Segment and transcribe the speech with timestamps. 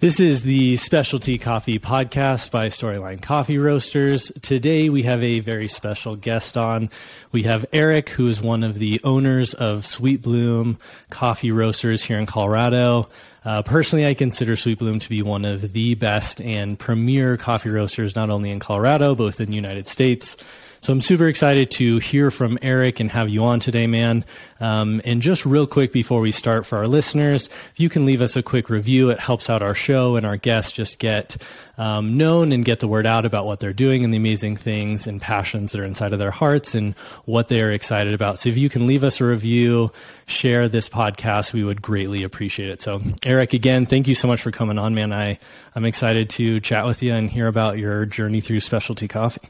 [0.00, 4.32] This is the Specialty Coffee Podcast by Storyline Coffee Roasters.
[4.40, 6.88] Today we have a very special guest on.
[7.32, 10.78] We have Eric, who is one of the owners of Sweet Bloom
[11.10, 13.10] Coffee Roasters here in Colorado.
[13.44, 17.68] Uh, personally, I consider Sweet Bloom to be one of the best and premier coffee
[17.68, 20.38] roasters, not only in Colorado, but within the United States.
[20.82, 24.24] So I'm super excited to hear from Eric and have you on today, man.
[24.60, 28.22] Um, and just real quick before we start for our listeners, if you can leave
[28.22, 31.36] us a quick review, it helps out our show and our guests just get
[31.76, 35.06] um, known and get the word out about what they're doing and the amazing things
[35.06, 36.94] and passions that are inside of their hearts and
[37.26, 38.38] what they are excited about.
[38.38, 39.92] So if you can leave us a review,
[40.24, 42.80] share this podcast, we would greatly appreciate it.
[42.80, 45.12] So Eric, again, thank you so much for coming on, man.
[45.12, 45.38] I,
[45.74, 49.46] I'm excited to chat with you and hear about your journey through specialty coffee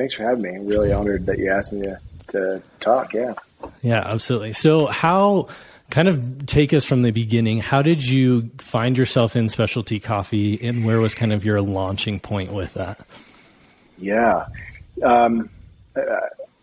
[0.00, 0.48] thanks for having me.
[0.48, 3.12] I'm really honored that you asked me to, to talk.
[3.12, 3.34] Yeah.
[3.82, 4.54] Yeah, absolutely.
[4.54, 5.48] So, how
[5.90, 7.58] kind of take us from the beginning?
[7.58, 12.18] How did you find yourself in specialty coffee, and where was kind of your launching
[12.18, 13.04] point with that?
[13.98, 14.46] Yeah.
[15.02, 15.50] Um,
[15.94, 16.00] uh,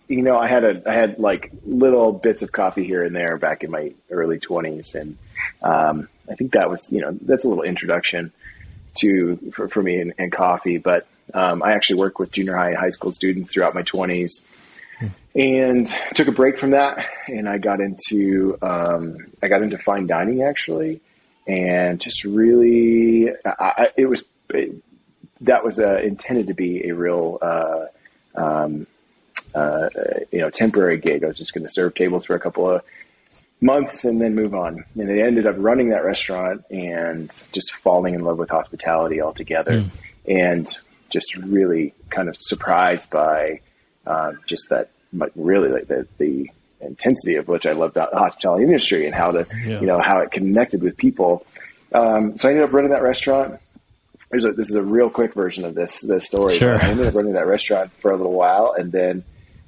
[0.08, 3.38] you know, I had a, I had like little bits of coffee here and there
[3.38, 4.96] back in my early twenties.
[4.96, 5.18] And,
[5.62, 8.32] um, I think that was, you know, that's a little introduction
[8.96, 10.80] to, for, for me and coffee.
[10.80, 14.42] But, um, I actually worked with junior high and high school students throughout my 20s
[15.36, 17.06] and took a break from that.
[17.28, 21.02] And I got into, um, I got into fine dining actually.
[21.46, 24.76] And just really, I, it was, it,
[25.42, 27.86] that was uh, intended to be a real, uh,
[28.36, 28.88] um,
[29.54, 29.90] uh,
[30.32, 31.24] you know, temporary gig.
[31.24, 32.82] I was just going to serve tables for a couple of
[33.62, 34.84] months and then move on.
[34.96, 39.84] And I ended up running that restaurant and just falling in love with hospitality altogether.
[39.84, 39.90] Mm.
[40.28, 40.78] And
[41.10, 43.62] just really kind of surprised by
[44.06, 44.90] uh, just that,
[45.36, 46.50] really like the, the
[46.82, 49.80] intensity of which I loved the hospitality industry and how the, yeah.
[49.80, 51.46] you know, how it connected with people.
[51.94, 53.60] Um, so I ended up running that restaurant.
[54.34, 56.58] A, this is a real quick version of this this story.
[56.58, 56.76] Sure.
[56.76, 59.24] I ended up running that restaurant for a little while, and then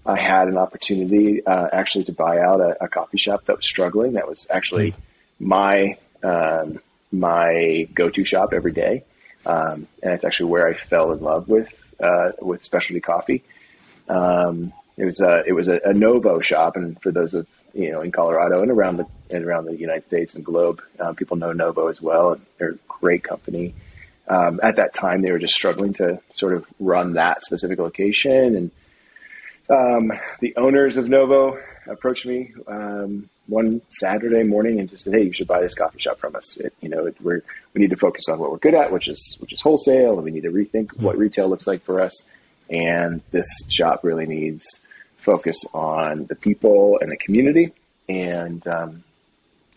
[0.06, 3.66] I had an opportunity uh, actually to buy out a, a, coffee shop that was
[3.66, 4.14] struggling.
[4.14, 4.96] That was actually mm.
[5.40, 9.04] my um, my go to shop every day
[9.50, 13.44] um, and it's actually where I fell in love with uh, with specialty coffee.
[14.08, 17.92] Um, it was a it was a, a, Novo shop, and for those of you
[17.92, 21.38] know in Colorado and around the and around the United States and globe, um, people
[21.38, 22.40] know Novo as well.
[22.58, 23.74] They're a great company.
[24.28, 28.56] Um, at that time, they were just struggling to sort of run that specific location,
[28.56, 28.72] and
[29.70, 35.24] um, the owners of Novo approached me um, one Saturday morning and just said, "Hey,
[35.24, 36.58] you should buy this coffee shop from us.
[36.58, 37.42] It, you know, it, we're
[37.74, 40.24] we need to focus on what we're good at, which is which is wholesale, and
[40.24, 41.04] we need to rethink mm-hmm.
[41.04, 42.26] what retail looks like for us.
[42.70, 44.80] And this shop really needs
[45.18, 47.74] focus on the people and the community,
[48.08, 49.04] and um,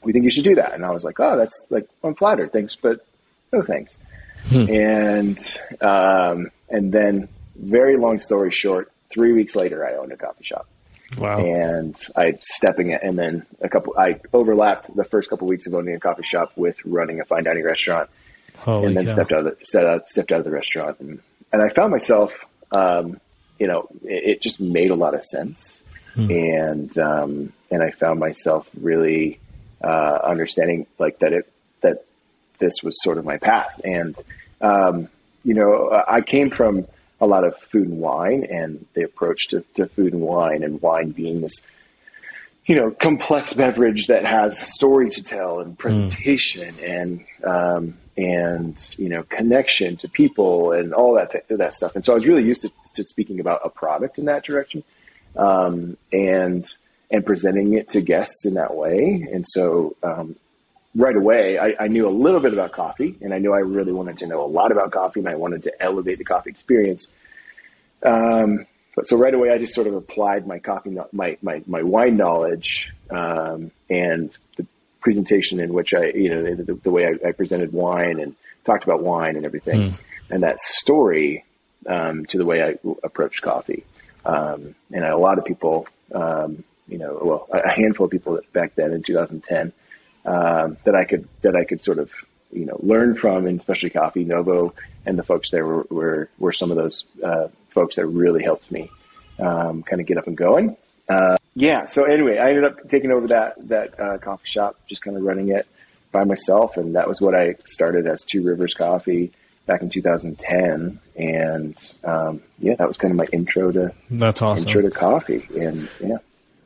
[0.02, 2.52] we think you should do that." And I was like, "Oh, that's like I'm flattered.
[2.52, 3.04] Thanks, but
[3.52, 3.98] no thanks."
[4.48, 4.68] Hmm.
[4.68, 5.38] And
[5.80, 10.66] um, and then, very long story short, three weeks later, I owned a coffee shop.
[11.18, 11.40] Wow.
[11.40, 15.66] And I stepping it, and then a couple, I overlapped the first couple of weeks
[15.66, 18.08] of owning a coffee shop with running a fine dining restaurant.
[18.56, 19.12] Holy and then cow.
[19.12, 21.00] stepped out of the, stepped out, stepped out of the restaurant.
[21.00, 21.20] And,
[21.52, 23.20] and I found myself, um,
[23.58, 25.82] you know, it, it, just made a lot of sense.
[26.14, 26.30] Hmm.
[26.30, 29.40] And, um, and I found myself really,
[29.82, 32.04] uh, understanding like that it, that
[32.58, 33.80] this was sort of my path.
[33.84, 34.16] And,
[34.60, 35.08] um,
[35.44, 36.86] you know, I came from,
[37.22, 40.82] a lot of food and wine and the approach to, to food and wine and
[40.82, 41.62] wine being this
[42.66, 46.90] you know complex beverage that has story to tell and presentation mm.
[46.90, 51.94] and um, and you know connection to people and all that th- that stuff.
[51.94, 54.84] And so I was really used to, to speaking about a product in that direction
[55.36, 56.64] um, and
[57.10, 59.28] and presenting it to guests in that way.
[59.32, 60.36] And so um,
[60.94, 63.92] right away, I, I, knew a little bit about coffee, and I knew I really
[63.92, 67.06] wanted to know a lot about coffee, and I wanted to elevate the coffee experience.
[68.02, 71.82] Um, but so right away, I just sort of applied my coffee, my my my
[71.82, 74.66] wine knowledge, um, and the
[75.00, 78.84] presentation in which I, you know, the, the way I, I, presented wine and talked
[78.84, 79.94] about wine and everything, mm.
[80.30, 81.44] and that story
[81.86, 83.84] um, to the way I approached coffee.
[84.24, 88.74] Um, and a lot of people, um, you know, well, a handful of people back
[88.74, 89.72] then in 2010
[90.24, 92.10] um, that I could that I could sort of
[92.52, 94.74] you know learn from, and especially Coffee Novo
[95.06, 98.70] and the folks there were were, were some of those uh, folks that really helped
[98.70, 98.90] me
[99.38, 100.76] um, kind of get up and going.
[101.08, 101.86] Uh, yeah.
[101.86, 105.22] So anyway, I ended up taking over that that uh, coffee shop, just kind of
[105.22, 105.66] running it
[106.12, 109.32] by myself, and that was what I started as Two Rivers Coffee
[109.66, 114.68] back in 2010, and um, yeah, that was kind of my intro to that's awesome
[114.68, 116.18] intro to coffee, and yeah.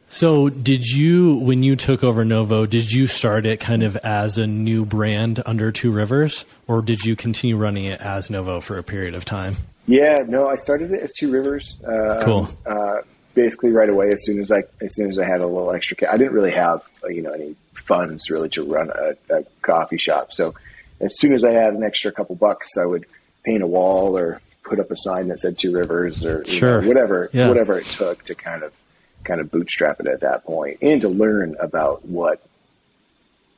[0.09, 4.39] So, did you, when you took over Novo, did you start it kind of as
[4.39, 8.79] a new brand under Two Rivers, or did you continue running it as Novo for
[8.79, 9.57] a period of time?
[9.87, 11.79] Yeah, no, I started it as Two Rivers.
[11.83, 12.49] Uh, cool.
[12.65, 13.03] Uh,
[13.35, 15.97] basically, right away, as soon as I as soon as I had a little extra,
[16.11, 19.99] I didn't really have uh, you know any funds really to run a, a coffee
[19.99, 20.33] shop.
[20.33, 20.55] So,
[21.01, 23.07] as soon as I had an extra couple bucks, I would
[23.45, 26.83] paint a wall or put up a sign that said Two Rivers or sure.
[26.83, 27.49] know, whatever yeah.
[27.49, 28.73] whatever it took to kind of
[29.27, 32.43] kind of bootstrap it at that point and to learn about what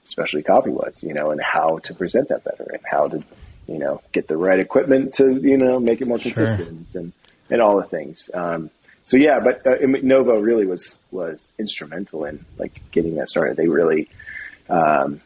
[0.06, 3.22] specialty coffee was, you know, and how to present that better and how to,
[3.66, 7.02] you know, get the right equipment to, you know, make it more consistent sure.
[7.02, 7.12] and,
[7.50, 8.30] and all the things.
[8.32, 8.70] Um,
[9.04, 13.56] so yeah, but uh, Novo really was, was instrumental in like getting that started.
[13.56, 14.08] They really,
[14.68, 15.20] um,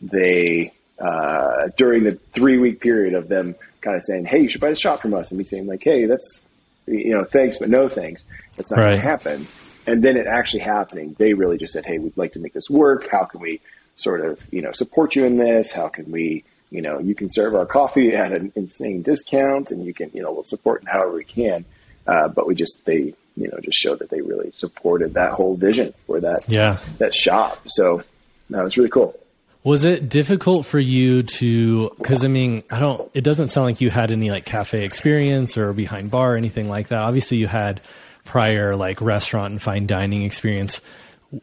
[0.00, 4.60] they, uh, during the three week period of them kind of saying, Hey, you should
[4.60, 5.30] buy the shop from us.
[5.30, 6.42] And me saying like, Hey, that's,
[6.86, 8.24] you know, thanks, but no thanks.
[8.58, 8.88] It's not right.
[8.90, 9.48] going to happen.
[9.86, 11.14] And then it actually happening.
[11.18, 13.08] They really just said, Hey, we'd like to make this work.
[13.10, 13.60] How can we
[13.96, 15.72] sort of, you know, support you in this?
[15.72, 19.84] How can we, you know, you can serve our coffee at an insane discount and
[19.84, 21.64] you can, you know, we'll support in however we can.
[22.06, 25.56] Uh, but we just, they, you know, just showed that they really supported that whole
[25.56, 27.60] vision for that, yeah, that shop.
[27.66, 28.02] So
[28.50, 29.18] that was really cool.
[29.66, 33.80] Was it difficult for you to, cause I mean, I don't, it doesn't sound like
[33.80, 37.02] you had any like cafe experience or behind bar or anything like that.
[37.02, 37.80] Obviously you had
[38.24, 40.80] prior like restaurant and fine dining experience.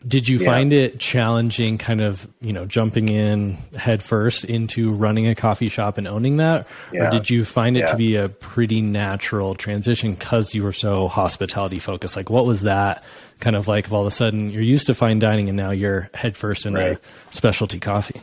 [0.08, 0.46] Did you yeah.
[0.46, 5.68] find it challenging kind of, you know, jumping in head first into running a coffee
[5.68, 6.68] shop and owning that?
[6.94, 7.08] Yeah.
[7.08, 7.86] Or did you find it yeah.
[7.88, 12.16] to be a pretty natural transition because you were so hospitality focused?
[12.16, 13.04] Like what was that
[13.42, 15.72] kind of like of all of a sudden you're used to fine dining and now
[15.72, 16.98] you're head first into right.
[17.32, 18.22] specialty coffee?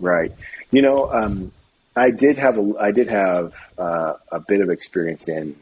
[0.00, 0.32] Right.
[0.72, 1.52] You know, um,
[1.94, 5.54] I did have a, I did have uh, a bit of experience in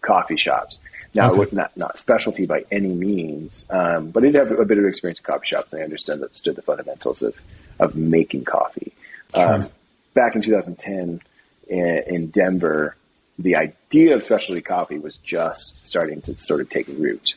[0.00, 0.78] coffee shops.
[1.14, 1.36] Now, okay.
[1.36, 4.78] it was not, not specialty by any means, um, but I did have a bit
[4.78, 7.34] of experience in coffee shops, and I understood, understood the fundamentals of,
[7.80, 8.92] of making coffee.
[9.34, 9.54] Sure.
[9.54, 9.68] Um,
[10.14, 11.20] back in 2010
[11.68, 12.96] in, in, Denver,
[13.38, 17.34] the idea of specialty coffee was just starting to sort of take root.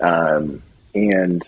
[0.00, 0.62] Um,
[0.94, 1.42] and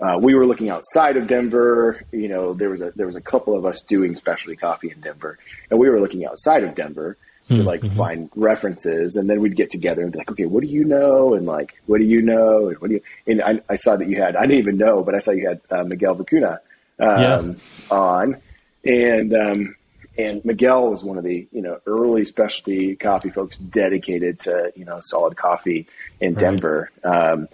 [0.00, 2.02] uh, we were looking outside of Denver.
[2.12, 5.00] You know, there was a there was a couple of us doing specialty coffee in
[5.00, 5.38] Denver,
[5.70, 7.16] and we were looking outside of Denver
[7.48, 7.62] to mm-hmm.
[7.62, 7.96] like mm-hmm.
[7.96, 11.34] find references, and then we'd get together and be like, okay, what do you know,
[11.34, 13.02] and like, what do you know, and what do you?
[13.26, 15.48] And I, I saw that you had, I didn't even know, but I saw you
[15.48, 16.58] had uh, Miguel Vicuna
[16.98, 17.52] um, yeah.
[17.90, 18.36] on,
[18.84, 19.76] and um,
[20.18, 24.84] and Miguel was one of the you know early specialty coffee folks dedicated to you
[24.84, 25.86] know solid coffee
[26.20, 26.40] in right.
[26.40, 26.90] Denver.
[27.04, 27.48] Um,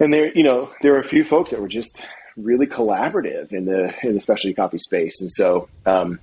[0.00, 2.04] and there, you know, there were a few folks that were just
[2.36, 6.18] really collaborative in the in the specialty coffee space, and so um,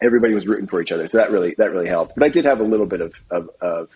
[0.00, 1.06] everybody was rooting for each other.
[1.06, 2.14] So that really that really helped.
[2.14, 3.88] But I did have a little bit of of, of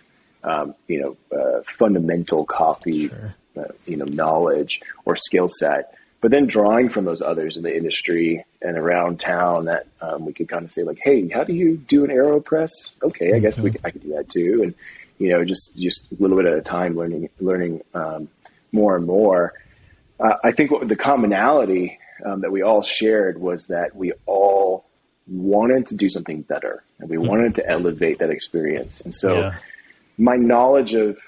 [0.43, 3.35] um, you know uh, fundamental coffee sure.
[3.59, 5.95] uh, you know knowledge or skill set.
[6.21, 10.33] But then drawing from those others in the industry and around town, that um, we
[10.33, 12.71] could kind of say like, "Hey, how do you do an aeropress?"
[13.03, 13.65] Okay, I guess mm-hmm.
[13.65, 14.61] we I could do that too.
[14.63, 14.75] And
[15.19, 18.29] you know, just just a little bit at a time, learning learning um,
[18.71, 19.55] more and more.
[20.19, 24.85] Uh, I think what the commonality um, that we all shared was that we all
[25.29, 27.27] wanted to do something better and we mm-hmm.
[27.27, 29.01] wanted to elevate that experience.
[29.01, 29.55] And so yeah.
[30.19, 31.19] my knowledge of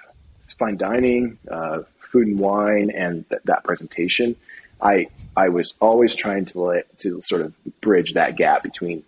[0.59, 4.37] fine dining, uh, food and wine, and th- that presentation,
[4.81, 9.03] I I was always trying to let, to sort of bridge that gap between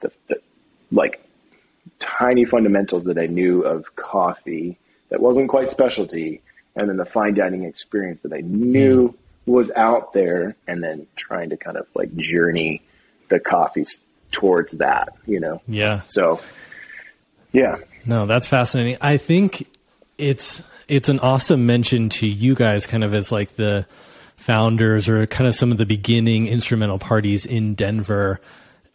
[0.00, 0.40] the, the
[0.90, 1.24] like
[1.98, 6.42] tiny fundamentals that I knew of coffee that wasn't quite specialty,
[6.76, 9.14] and then the fine dining experience that I knew mm.
[9.46, 12.82] was out there, and then trying to kind of like journey
[13.28, 13.84] the coffee
[14.32, 15.62] towards that, you know?
[15.68, 16.02] Yeah.
[16.06, 16.40] So,
[17.52, 17.76] yeah.
[18.04, 18.96] No, that's fascinating.
[19.00, 19.68] I think
[20.18, 23.86] it's, it's an awesome mention to you guys kind of as like the
[24.36, 28.40] founders or kind of some of the beginning instrumental parties in Denver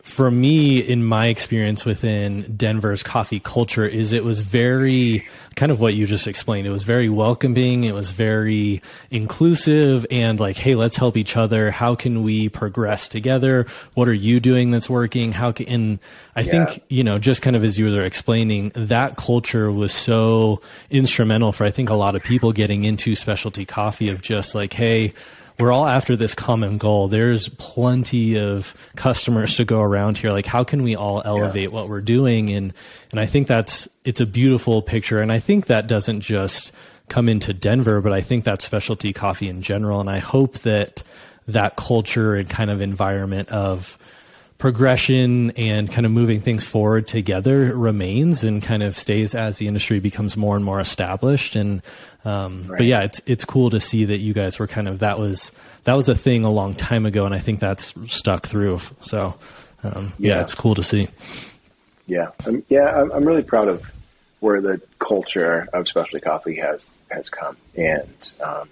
[0.01, 5.80] for me, in my experience within Denver's coffee culture, is it was very kind of
[5.80, 6.66] what you just explained.
[6.66, 7.84] It was very welcoming.
[7.84, 11.72] It was very inclusive and like, hey, let's help each other.
[11.72, 13.66] How can we progress together?
[13.96, 15.34] What are you doing that's working?
[15.34, 16.00] How can, and
[16.36, 16.66] I yeah.
[16.66, 21.51] think, you know, just kind of as you were explaining, that culture was so instrumental
[21.51, 25.13] for, I think, a lot of people getting into specialty coffee of just like, hey,
[25.60, 27.08] we're all after this common goal.
[27.08, 30.32] There's plenty of customers to go around here.
[30.32, 31.70] Like, how can we all elevate yeah.
[31.70, 32.52] what we're doing?
[32.52, 32.74] And,
[33.12, 35.20] and I think that's, it's a beautiful picture.
[35.20, 36.72] And I think that doesn't just
[37.10, 40.00] come into Denver, but I think that specialty coffee in general.
[40.00, 41.02] And I hope that
[41.48, 43.98] that culture and kind of environment of
[44.58, 49.68] progression and kind of moving things forward together remains and kind of stays as the
[49.68, 51.56] industry becomes more and more established.
[51.56, 51.82] And
[52.26, 52.78] um, right.
[52.78, 55.52] but yeah, it's it's cool to see that you guys were kind of that was
[55.84, 58.80] that was a thing a long time ago, and I think that's stuck through.
[59.02, 59.36] So
[59.84, 60.36] um, yeah.
[60.36, 60.42] yeah.
[60.42, 61.08] it's cool to see.
[62.08, 63.84] Yeah, um, yeah, I'm, I'm really proud of
[64.40, 68.70] where the culture of specialty coffee has has come and um,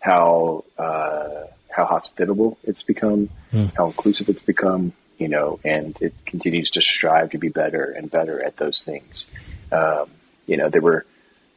[0.00, 1.44] how uh,
[1.74, 3.74] how hospitable it's become, mm.
[3.76, 8.10] how inclusive it's become, you know, and it continues to strive to be better and
[8.10, 9.26] better at those things.
[9.70, 10.10] Um,
[10.46, 11.06] you know, there were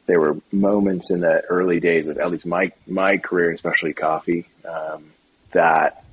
[0.06, 4.48] there were moments in the early days of at least my my career, especially coffee,
[4.64, 5.12] um,
[5.52, 6.04] that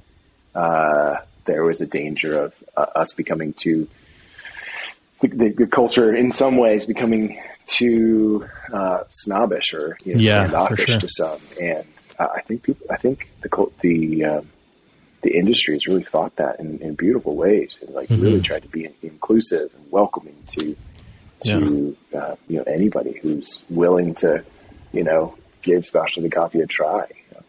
[0.53, 3.87] uh, there was a danger of uh, us becoming too
[5.21, 10.85] the, the, culture in some ways becoming too uh, snobbish or you know, yeah, standoffish
[10.85, 10.99] sure.
[10.99, 11.87] to some, and
[12.19, 14.49] I think people, I think the the um,
[15.25, 18.21] the industry has really thought that in, in beautiful ways and like mm-hmm.
[18.21, 20.75] really tried to be inclusive and welcoming to
[21.41, 22.19] to yeah.
[22.19, 24.43] uh, you know anybody who's willing to
[24.93, 27.05] you know give specialty coffee a try.
[27.09, 27.43] You know?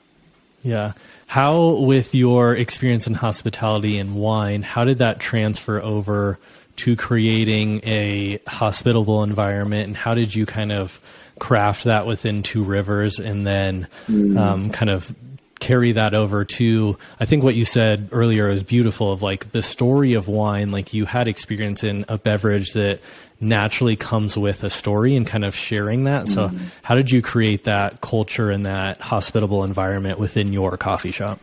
[0.62, 0.92] Yeah.
[1.26, 6.38] How, with your experience in hospitality and wine, how did that transfer over
[6.76, 10.98] to creating a hospitable environment, and how did you kind of
[11.38, 14.38] craft that within Two Rivers, and then mm.
[14.38, 15.14] um, kind of
[15.58, 19.62] carry that over to I think what you said earlier is beautiful of like the
[19.62, 20.70] story of wine.
[20.70, 23.00] Like you had experience in a beverage that
[23.40, 26.28] naturally comes with a story and kind of sharing that.
[26.28, 26.64] So mm-hmm.
[26.82, 31.38] how did you create that culture and that hospitable environment within your coffee shop?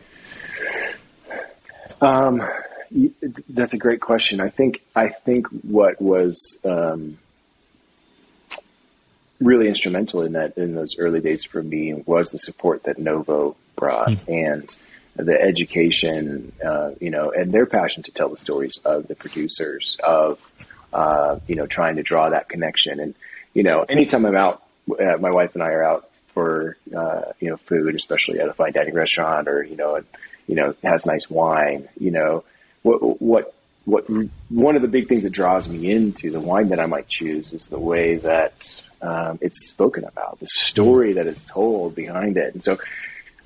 [2.00, 2.42] Um,
[3.48, 4.40] that's a great question.
[4.40, 7.18] I think I think what was um,
[9.40, 13.56] really instrumental in that in those early days for me was the support that Novo
[13.76, 14.28] brought mm.
[14.28, 14.76] and
[15.16, 19.96] the education, uh, you know, and their passion to tell the stories of the producers
[20.02, 20.40] of,
[20.92, 22.98] uh, you know, trying to draw that connection.
[22.98, 23.14] And,
[23.52, 27.48] you know, anytime I'm out, uh, my wife and I are out for, uh, you
[27.48, 30.02] know, food, especially at a fine dining restaurant or, you know,
[30.48, 32.42] you know, has nice wine, you know,
[32.82, 33.54] what, what,
[33.84, 34.04] what,
[34.48, 37.52] one of the big things that draws me into the wine that I might choose
[37.52, 42.54] is the way that, um, it's spoken about, the story that is told behind it.
[42.54, 42.78] And so,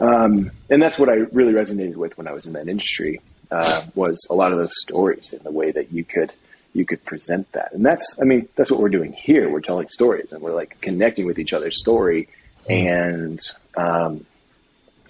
[0.01, 3.83] um, and that's what I really resonated with when I was in that industry uh,
[3.95, 6.33] was a lot of those stories and the way that you could
[6.75, 7.73] you could present that.
[7.73, 9.49] And that's I mean that's what we're doing here.
[9.51, 12.29] We're telling stories and we're like connecting with each other's story
[12.69, 13.41] and
[13.77, 14.27] um,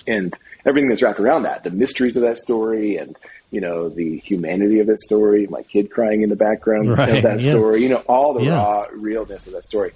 [0.06, 3.16] and everything that's wrapped around that, the mysteries of that story and
[3.50, 7.22] you know the humanity of that story, my kid crying in the background right, of
[7.24, 7.50] that yeah.
[7.50, 8.56] story, you know all the yeah.
[8.56, 9.92] raw realness of that story.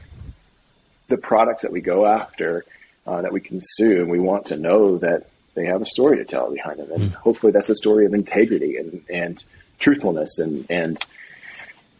[1.08, 2.64] The products that we go after
[3.06, 6.50] uh, that we consume, we want to know that they have a story to tell
[6.50, 7.14] behind them, and mm.
[7.14, 9.44] hopefully that's a story of integrity and and
[9.78, 11.04] truthfulness and and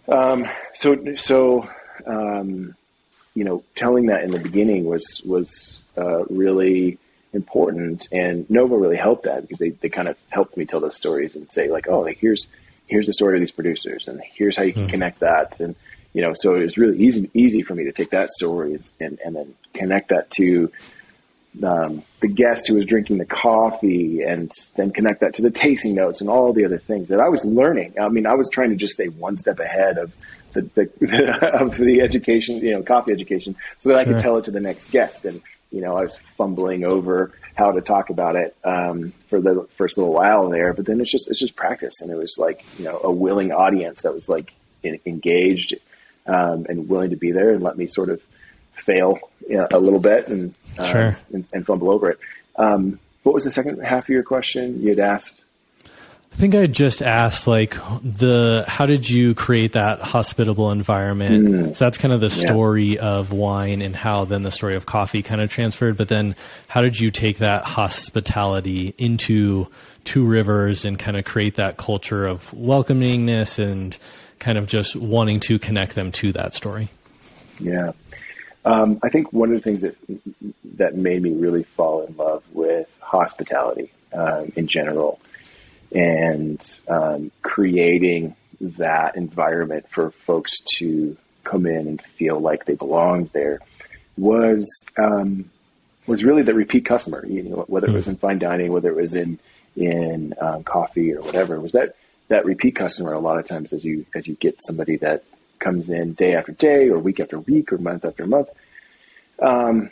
[0.09, 1.69] um, so so
[2.07, 2.75] um,
[3.35, 6.99] you know telling that in the beginning was was uh, really
[7.35, 10.97] important and Novo really helped that because they, they kind of helped me tell those
[10.97, 12.49] stories and say like oh like here's
[12.87, 14.91] here's the story of these producers and here's how you can mm.
[14.91, 15.75] connect that and
[16.13, 19.19] you know, so it was really easy easy for me to take that story and,
[19.25, 20.71] and then connect that to
[21.63, 25.95] um, the guest who was drinking the coffee, and then connect that to the tasting
[25.95, 27.95] notes and all the other things that I was learning.
[28.01, 30.15] I mean, I was trying to just stay one step ahead of
[30.53, 34.01] the, the of the education, you know, coffee education, so that sure.
[34.01, 35.25] I could tell it to the next guest.
[35.25, 39.67] And you know, I was fumbling over how to talk about it um, for the
[39.77, 42.65] first little while there, but then it's just it's just practice, and it was like
[42.79, 44.55] you know a willing audience that was like
[44.85, 45.75] engaged
[46.27, 48.21] um, and willing to be there and let me sort of
[48.75, 51.19] fail you know, a little bit and, uh, sure.
[51.33, 52.19] and, and fumble over it.
[52.57, 54.83] Um, what was the second half of your question?
[54.83, 55.43] You had asked.
[55.85, 61.47] I think I just asked like the how did you create that hospitable environment?
[61.47, 61.77] Mm.
[61.77, 63.03] So that's kind of the story yeah.
[63.03, 65.99] of wine and how then the story of coffee kind of transferred.
[65.99, 66.35] But then
[66.69, 69.69] how did you take that hospitality into
[70.05, 73.97] Two Rivers and kind of create that culture of welcomingness and
[74.43, 76.89] kind of just wanting to connect them to that story.
[77.61, 77.93] Yeah.
[78.65, 79.97] Um, I think one of the things that
[80.79, 85.21] that made me really fall in love with hospitality um, in general,
[85.93, 93.31] and um, creating that environment for folks to come in and feel like they belonged
[93.33, 93.61] there,
[94.17, 95.51] was um,
[96.07, 97.25] was really the repeat customer.
[97.27, 99.39] You know, whether it was in fine dining, whether it was in
[99.77, 101.95] in um, coffee or whatever, was that
[102.33, 105.25] that repeat customer a lot of times as you as you get somebody that
[105.59, 108.49] comes in day after day or week after week or month after month
[109.41, 109.91] um,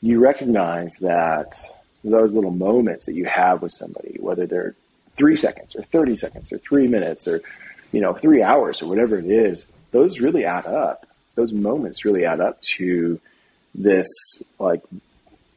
[0.00, 1.60] you recognize that
[2.02, 4.74] those little moments that you have with somebody whether they're
[5.20, 7.42] three seconds or 30 seconds or three minutes or,
[7.92, 11.06] you know, three hours or whatever it is, those really add up.
[11.34, 13.20] Those moments really add up to
[13.74, 14.08] this
[14.58, 14.82] like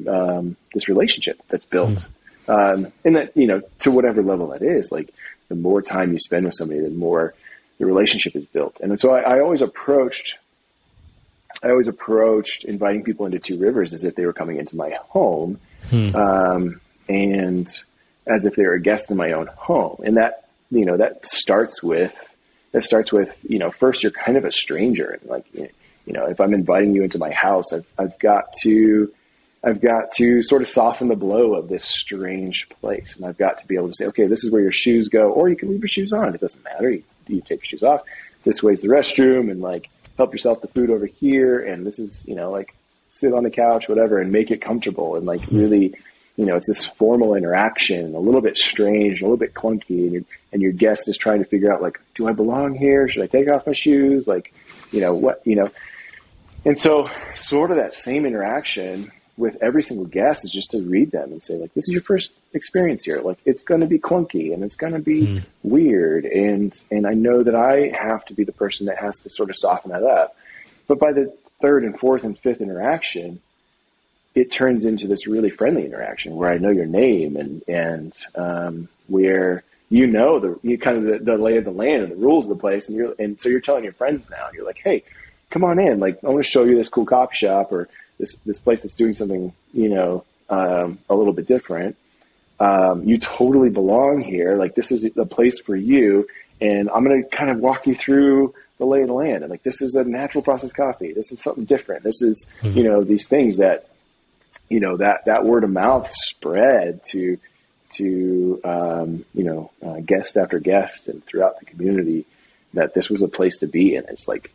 [0.06, 2.06] um, this relationship that's built.
[2.48, 2.76] Mm.
[2.76, 5.14] Um, and that, you know, to whatever level that is, like
[5.54, 7.34] the more time you spend with somebody, the more
[7.78, 8.80] the relationship is built.
[8.82, 10.36] And so I, I always approached,
[11.62, 14.92] I always approached inviting people into Two Rivers as if they were coming into my
[15.10, 15.60] home.
[15.90, 16.16] Hmm.
[16.16, 17.68] Um, and
[18.26, 19.98] as if they were a guest in my own home.
[20.06, 22.16] And that, you know, that starts with,
[22.72, 25.20] that starts with, you know, first you're kind of a stranger.
[25.26, 25.70] Like, you
[26.08, 29.12] know, if I'm inviting you into my house, I've, I've got to,
[29.64, 33.16] I've got to sort of soften the blow of this strange place.
[33.16, 35.32] And I've got to be able to say, okay, this is where your shoes go,
[35.32, 36.36] or you can leave your shoes on.
[36.36, 36.92] It doesn't matter.
[36.92, 38.02] You, you take your shoes off.
[38.44, 41.60] This way's the restroom and like help yourself to food over here.
[41.60, 42.76] And this is, you know, like
[43.10, 45.58] sit on the couch, whatever, and make it comfortable and like hmm.
[45.58, 45.96] really,
[46.36, 50.04] you know, it's this formal interaction, a little bit strange, a little bit clunky.
[50.04, 53.08] And your, and your guest is trying to figure out like, do I belong here?
[53.08, 54.28] Should I take off my shoes?
[54.28, 54.54] Like,
[54.92, 55.72] you know, what, you know,
[56.66, 61.12] and so sort of that same interaction with every single guest is just to read
[61.12, 63.22] them and say like this is your first experience here.
[63.22, 65.44] Like it's going to be clunky and it's going to be mm.
[65.64, 69.30] weird and and I know that I have to be the person that has to
[69.30, 70.36] sort of soften that up.
[70.88, 73.42] But by the third and fourth and fifth interaction
[74.36, 78.90] it turns into this really friendly interaction where I know your name and and um,
[79.08, 82.16] where you know the you kind of the, the lay of the land and the
[82.18, 84.80] rules of the place and you're and so you're telling your friends now you're like
[84.84, 85.04] hey
[85.54, 86.00] come on in.
[86.00, 87.88] Like I want to show you this cool coffee shop or
[88.24, 91.98] this this place that's doing something you know um, a little bit different.
[92.60, 94.56] Um, you totally belong here.
[94.56, 96.28] Like this is the place for you,
[96.62, 99.44] and I'm going to kind of walk you through the lay of the land.
[99.44, 101.12] And like this is a natural process coffee.
[101.12, 102.04] This is something different.
[102.04, 102.78] This is mm-hmm.
[102.78, 103.90] you know these things that
[104.70, 107.38] you know that that word of mouth spread to
[107.94, 112.26] to um, you know uh, guest after guest and throughout the community
[112.74, 114.52] that this was a place to be and it's like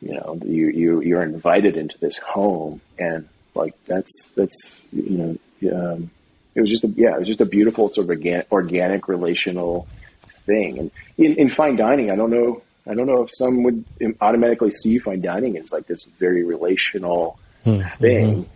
[0.00, 5.72] you know you you you're invited into this home and like that's that's you know
[5.72, 6.10] um,
[6.54, 9.86] it was just a yeah it was just a beautiful sort of organic, organic relational
[10.44, 10.78] thing.
[10.78, 13.84] And in, in fine dining I don't know I don't know if some would
[14.20, 17.88] automatically see fine dining as like this very relational mm-hmm.
[17.98, 18.48] thing.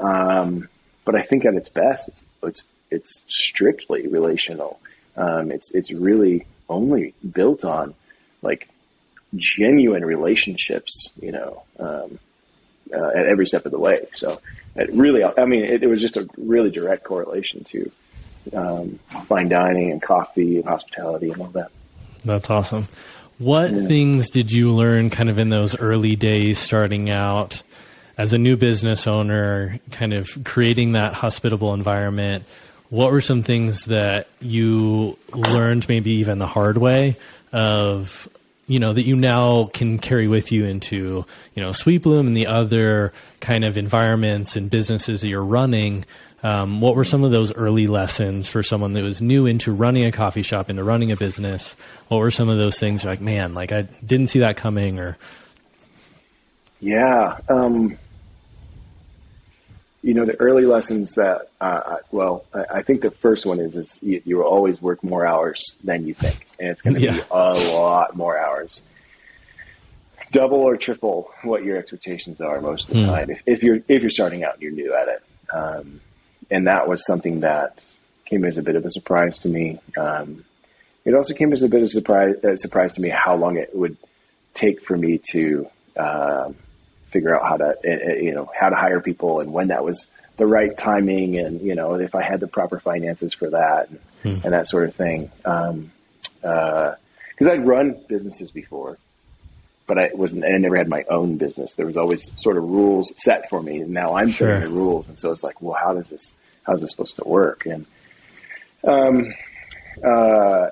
[0.00, 0.68] Um,
[1.04, 4.80] but I think at its best it's it's it's strictly relational.
[5.16, 7.94] Um, it's it's really only built on
[8.42, 8.68] like
[9.36, 12.18] genuine relationships, you know, um,
[12.92, 14.06] uh, at every step of the way.
[14.14, 14.40] So
[14.74, 17.90] it really, I mean, it, it was just a really direct correlation to
[18.52, 21.70] um, fine dining and coffee and hospitality and all that.
[22.24, 22.88] That's awesome.
[23.38, 23.86] What yeah.
[23.86, 27.62] things did you learn kind of in those early days starting out
[28.16, 32.44] as a new business owner, kind of creating that hospitable environment?
[32.88, 37.16] What were some things that you learned maybe even the hard way
[37.52, 38.28] of
[38.66, 41.24] you know that you now can carry with you into
[41.54, 46.04] you know Sweet Bloom and the other kind of environments and businesses that you're running.
[46.42, 50.04] Um, what were some of those early lessons for someone that was new into running
[50.04, 51.76] a coffee shop, into running a business?
[52.08, 53.04] What were some of those things?
[53.04, 55.16] Like, man, like I didn't see that coming, or
[56.80, 57.98] yeah, um,
[60.06, 63.74] you know, the early lessons that, uh, well, I, I, think the first one is,
[63.74, 66.46] is you, you, will always work more hours than you think.
[66.60, 67.14] And it's going to yeah.
[67.14, 68.82] be a lot more hours.
[70.30, 73.06] Double or triple what your expectations are most of the mm.
[73.06, 73.30] time.
[73.30, 75.22] If, if, you're, if you're starting out and you're new at it.
[75.52, 76.00] Um,
[76.52, 77.84] and that was something that
[78.26, 79.80] came as a bit of a surprise to me.
[79.98, 80.44] Um,
[81.04, 83.74] it also came as a bit of a surprise, surprise to me how long it
[83.74, 83.96] would
[84.54, 86.54] take for me to, um,
[87.16, 90.06] figure out how to, uh, you know, how to hire people and when that was
[90.36, 94.00] the right timing and, you know, if I had the proper finances for that and,
[94.22, 94.44] hmm.
[94.44, 95.30] and that sort of thing.
[95.46, 95.92] Um,
[96.44, 96.94] uh,
[97.40, 98.98] I'd run businesses before,
[99.86, 101.72] but I wasn't, I never had my own business.
[101.72, 104.48] There was always sort of rules set for me and now I'm sure.
[104.48, 105.08] setting the rules.
[105.08, 107.64] And so it's like, well, how does this, how's this supposed to work?
[107.64, 107.86] And,
[108.84, 109.32] um,
[110.04, 110.68] uh,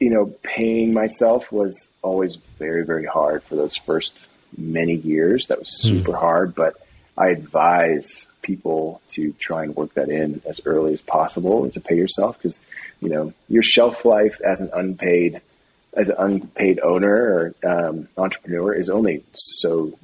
[0.00, 5.46] you know, paying myself was always very, very hard for those first many years.
[5.48, 5.88] That was hmm.
[5.88, 6.20] super mm.
[6.20, 6.74] hard, but
[7.16, 11.80] I advise people to try and work that in as early as possible and to
[11.80, 12.60] pay yourself because
[13.00, 15.40] you know your shelf life as an unpaid
[15.94, 19.98] as an unpaid owner or um, entrepreneur is only so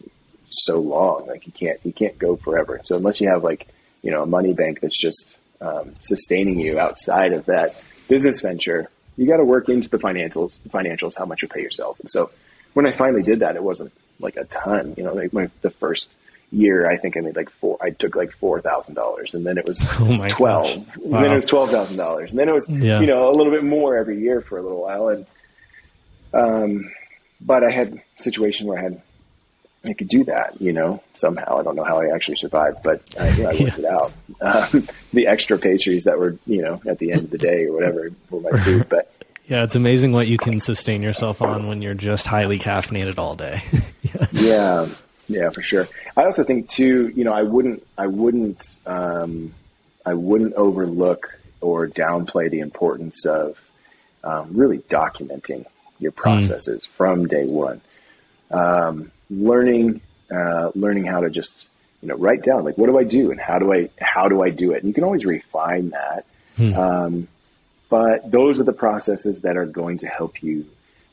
[0.49, 1.27] so long.
[1.27, 2.81] Like you can't you can't go forever.
[2.85, 3.69] So unless you have like
[4.03, 7.77] you know a money bank that's just um, sustaining you outside of that
[8.09, 10.63] business venture, you got to work into the financials.
[10.63, 12.01] The financials, how much you pay yourself.
[12.01, 12.31] And so
[12.73, 14.95] when I finally did that, it wasn't like a ton.
[14.97, 16.15] You know, like my, the first
[16.53, 17.79] year, I think I made like four.
[17.81, 20.77] I took like four thousand dollars, and then it was oh twelve.
[20.99, 21.17] Wow.
[21.17, 23.01] And then it was twelve thousand dollars, and then it was yeah.
[23.01, 25.09] you know a little bit more every year for a little while.
[25.09, 25.27] And
[26.33, 26.93] um,
[27.41, 29.03] but I had a situation where I had
[29.85, 31.59] I could do that, you know, somehow.
[31.59, 33.79] I don't know how I actually survived, but I, I worked yeah.
[33.79, 34.13] it out.
[34.43, 37.75] Um, the extra pastries that were, you know, at the end of the day or
[37.75, 39.13] whatever were my food, but.
[39.51, 43.35] Yeah, it's amazing what you can sustain yourself on when you're just highly caffeinated all
[43.35, 43.61] day.
[44.03, 44.27] yeah.
[44.33, 44.89] yeah.
[45.29, 45.89] Yeah, for sure.
[46.17, 49.53] I also think too, you know, I wouldn't, I wouldn't, um,
[50.07, 53.61] I wouldn't overlook or downplay the importance of
[54.23, 55.67] um, really documenting
[55.99, 56.21] your hmm.
[56.21, 56.89] processes mm.
[56.89, 57.81] from day one.
[58.53, 60.01] Um, learning,
[60.33, 61.67] uh, learning how to just,
[62.03, 64.43] you know, write down like, what do I do and how do I, how do
[64.43, 64.79] I do it?
[64.79, 66.25] And you can always refine that.
[66.57, 66.77] Mm.
[66.77, 67.29] Um,
[67.91, 70.67] but those are the processes that are going to help you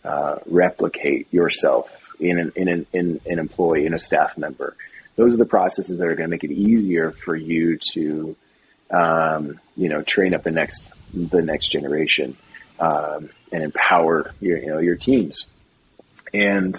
[0.05, 4.75] uh, replicate yourself in an, in an, in an employee, in a staff member.
[5.15, 8.35] Those are the processes that are going to make it easier for you to,
[8.91, 12.37] um, you know, train up the next the next generation
[12.79, 15.47] um, and empower your you know your teams.
[16.33, 16.75] And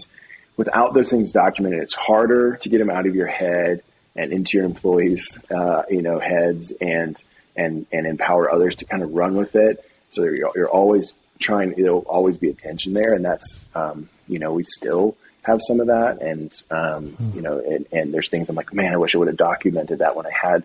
[0.56, 3.82] without those things documented, it's harder to get them out of your head
[4.14, 7.20] and into your employees, uh, you know, heads and
[7.56, 9.84] and and empower others to kind of run with it.
[10.10, 14.52] So you're, you're always trying, there'll always be attention there, and that's um, you know
[14.52, 15.16] we still
[15.48, 16.20] have some of that.
[16.20, 17.34] And, um, mm.
[17.34, 19.98] you know, and, and, there's things I'm like, man, I wish I would have documented
[20.00, 20.64] that when I had,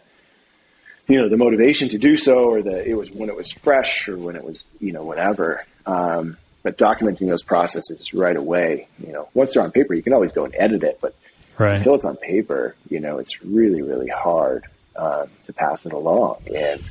[1.07, 4.07] you know, the motivation to do so, or the, it was when it was fresh
[4.07, 5.65] or when it was, you know, whatever.
[5.85, 10.13] Um, but documenting those processes right away, you know, once they're on paper, you can
[10.13, 11.15] always go and edit it, but
[11.57, 11.75] right.
[11.75, 16.41] until it's on paper, you know, it's really, really hard, uh, to pass it along.
[16.53, 16.81] And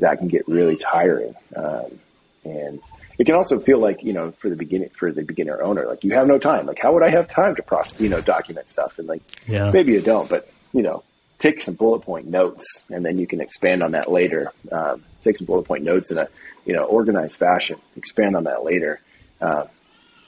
[0.00, 1.34] that can get really tiring.
[1.56, 2.00] Um,
[2.44, 2.82] and,
[3.20, 6.02] it can also feel like you know for the beginning for the beginner owner like
[6.04, 6.64] you have no time.
[6.64, 8.98] Like how would i have time to process you know document stuff?
[8.98, 9.70] And like yeah.
[9.70, 11.04] maybe you don't but you know
[11.38, 14.52] take some bullet point notes and then you can expand on that later.
[14.72, 16.28] Um, take some bullet point notes in a
[16.64, 19.02] you know organized fashion expand on that later.
[19.38, 19.66] Uh,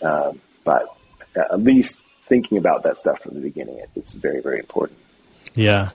[0.02, 0.94] um, but
[1.34, 4.98] at least thinking about that stuff from the beginning it's very very important.
[5.54, 5.92] Yeah.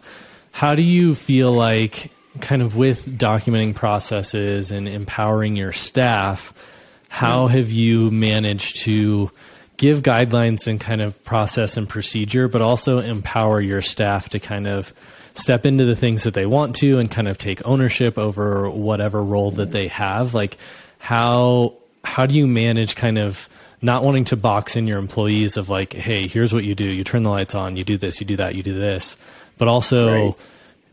[0.51, 2.09] How do you feel like
[2.41, 6.53] kind of with documenting processes and empowering your staff
[7.09, 9.31] how have you managed to
[9.77, 14.67] give guidelines and kind of process and procedure, but also empower your staff to kind
[14.67, 14.93] of
[15.33, 19.23] step into the things that they want to and kind of take ownership over whatever
[19.23, 20.33] role that they have?
[20.33, 20.57] Like
[20.99, 21.73] how
[22.03, 23.47] how do you manage kind of
[23.81, 26.85] not wanting to box in your employees of like, hey, here's what you do.
[26.85, 29.15] You turn the lights on, you do this, you do that, you do this.
[29.57, 30.35] But also right.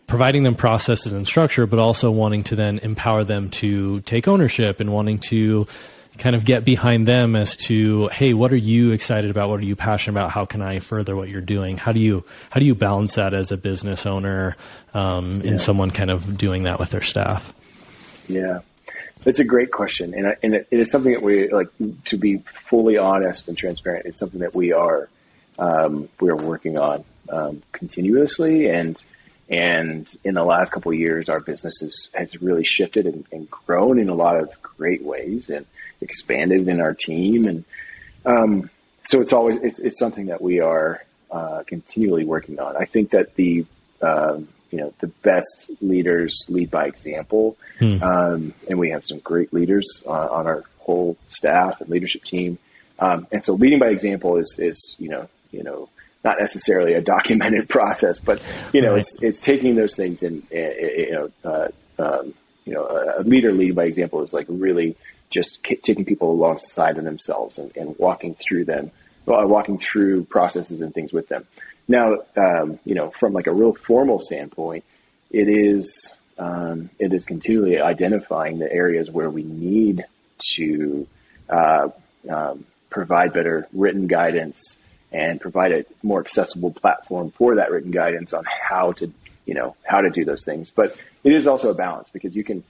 [0.07, 4.81] Providing them processes and structure, but also wanting to then empower them to take ownership
[4.81, 5.67] and wanting to
[6.19, 9.49] kind of get behind them as to hey what are you excited about?
[9.49, 10.31] What are you passionate about?
[10.31, 11.77] How can i further what you're doing?
[11.77, 14.57] How do you how do you balance that as a business owner
[14.93, 15.51] um, yeah.
[15.51, 17.53] and someone kind of doing that with their staff?
[18.29, 18.61] Yeah.
[19.27, 21.69] It's a great question and, I, and it, it is something that we like
[22.07, 25.09] to be fully honest and transparent it's something that we are
[25.59, 29.03] um, we are working on um, continuously and
[29.49, 33.51] and in the last couple of years our business has, has really shifted and, and
[33.51, 35.67] grown in a lot of great ways and
[36.01, 37.65] expanded in our team, and
[38.27, 38.71] um,
[39.05, 42.77] so it's always it's, it's something that we are uh, continually working on.
[42.77, 43.67] I think that the
[44.01, 48.03] um, you know the best leaders lead by example, hmm.
[48.03, 52.59] um, and we have some great leaders uh, on our whole staff and leadership team.
[52.99, 55.89] Um, and so, leading by example is is you know you know
[56.25, 59.01] not necessarily a documented process, but you know right.
[59.01, 62.35] it's it's taking those things and you know uh, um,
[62.65, 64.97] you know a leader lead by example is like really
[65.31, 68.93] just taking people alongside of themselves and, and walking through them,
[69.27, 71.45] uh, walking through processes and things with them.
[71.89, 74.85] Now, um, you know, from like a real formal standpoint,
[75.31, 80.05] it is um, it is continually identifying the areas where we need
[80.55, 81.07] to
[81.49, 81.89] uh,
[82.31, 84.79] um, provide better written guidance
[85.15, 89.11] and provide a more accessible platform for that written guidance on how to
[89.47, 90.71] you know how to do those things.
[90.71, 92.65] But it is also a balance because you can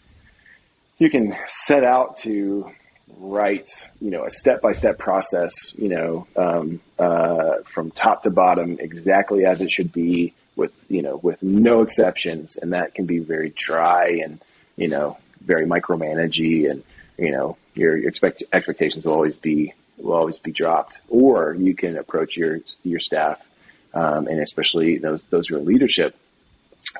[0.98, 2.70] you can set out to
[3.18, 3.68] write,
[4.00, 8.78] you know, a step by step process, you know, um, uh, from top to bottom,
[8.80, 13.18] exactly as it should be, with you know, with no exceptions, and that can be
[13.18, 14.40] very dry and
[14.76, 16.82] you know, very micromanagey, and
[17.16, 21.00] you know, your, expect expectations will always be will always be dropped.
[21.08, 23.44] Or you can approach your your staff,
[23.92, 26.16] um, and especially those those who are leadership,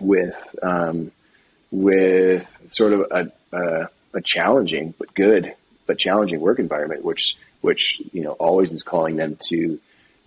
[0.00, 1.12] with um,
[1.70, 5.54] with sort of a a, a challenging but good
[5.86, 9.78] but challenging work environment, which which you know always is calling them to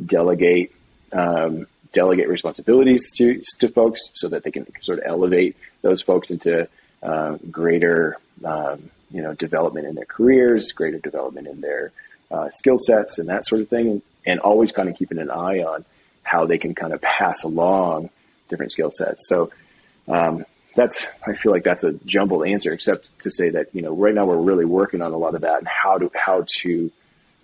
[0.03, 0.73] delegate
[1.13, 6.29] um, delegate responsibilities to to folks so that they can sort of elevate those folks
[6.29, 6.67] into
[7.03, 11.91] uh, greater um, you know development in their careers, greater development in their
[12.31, 15.29] uh, skill sets, and that sort of thing, and, and always kind of keeping an
[15.29, 15.85] eye on
[16.23, 18.09] how they can kind of pass along
[18.49, 19.27] different skill sets.
[19.27, 19.51] So
[20.07, 23.95] um, that's I feel like that's a jumbled answer, except to say that you know
[23.95, 26.91] right now we're really working on a lot of that and how to how to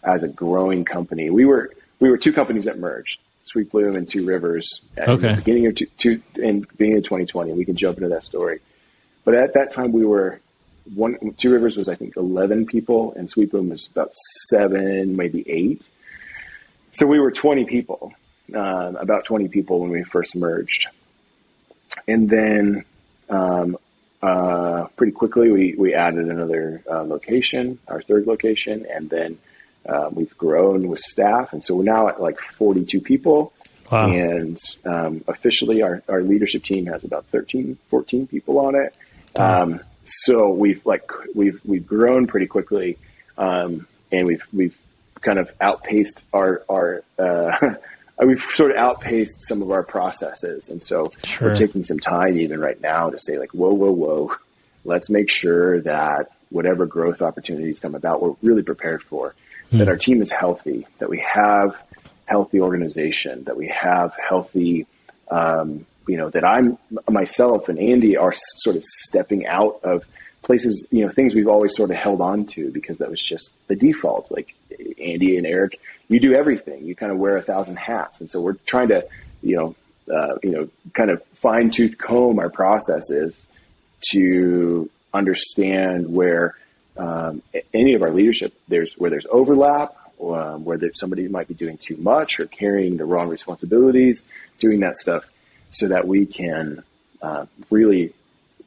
[0.04, 1.30] as a growing company.
[1.30, 5.30] We were we were two companies that merged, Sweet Bloom and Two Rivers, at okay.
[5.30, 7.54] the beginning of two, two in beginning of 2020.
[7.54, 8.60] We can jump into that story,
[9.26, 10.40] but at that time we were
[10.94, 14.16] one Two Rivers was I think 11 people, and Sweet Bloom was about
[14.50, 15.88] seven, maybe eight.
[16.94, 18.14] So we were 20 people,
[18.54, 20.88] uh, about 20 people when we first merged,
[22.08, 22.86] and then
[23.30, 23.78] um,
[24.22, 29.38] uh, pretty quickly we we added another uh, location, our third location, and then
[29.88, 33.54] uh, we've grown with staff, and so we're now at like 42 people.
[33.92, 34.08] Wow.
[34.08, 38.98] And um, officially, our, our leadership team has about 13, 14 people on it.
[39.36, 42.98] Um, so we've like we've we've grown pretty quickly,
[43.38, 44.78] um, and we've we've
[45.22, 47.76] kind of outpaced our our uh,
[48.26, 51.50] we've sort of outpaced some of our processes, and so sure.
[51.50, 54.36] we're taking some time even right now to say like whoa whoa whoa,
[54.86, 59.34] let's make sure that whatever growth opportunities come about, we're really prepared for
[59.72, 59.80] mm.
[59.80, 61.82] that our team is healthy, that we have
[62.26, 64.86] healthy organization, that we have healthy,
[65.30, 66.78] um, you know, that I'm
[67.10, 70.06] myself and Andy are sort of stepping out of
[70.42, 73.52] places, you know, things we've always sort of held on to because that was just
[73.68, 74.30] the default.
[74.32, 74.54] Like
[75.02, 76.86] Andy and Eric, you do everything.
[76.86, 79.08] You kind of wear a thousand hats, and so we're trying to,
[79.42, 79.76] you know,
[80.14, 83.48] uh, you know, kind of fine tooth comb our processes
[84.12, 86.56] to understand where
[86.98, 87.42] um,
[87.74, 91.98] any of our leadership, there's where there's overlap, um, where somebody might be doing too
[91.98, 94.24] much or carrying the wrong responsibilities,
[94.60, 95.24] doing that stuff,
[95.74, 96.84] so that we can
[97.22, 98.14] uh, really,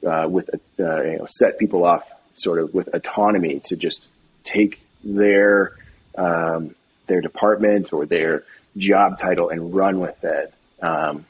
[0.06, 4.06] uh, with uh, you know, set people off sort of with autonomy to just
[4.44, 5.72] take their
[6.18, 6.74] um,
[7.06, 8.44] their department or their
[8.76, 11.24] job title and run with it, um,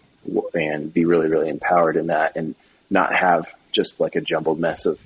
[0.54, 2.54] and be really really empowered in that, and
[2.90, 4.98] not have just like a jumbled mess of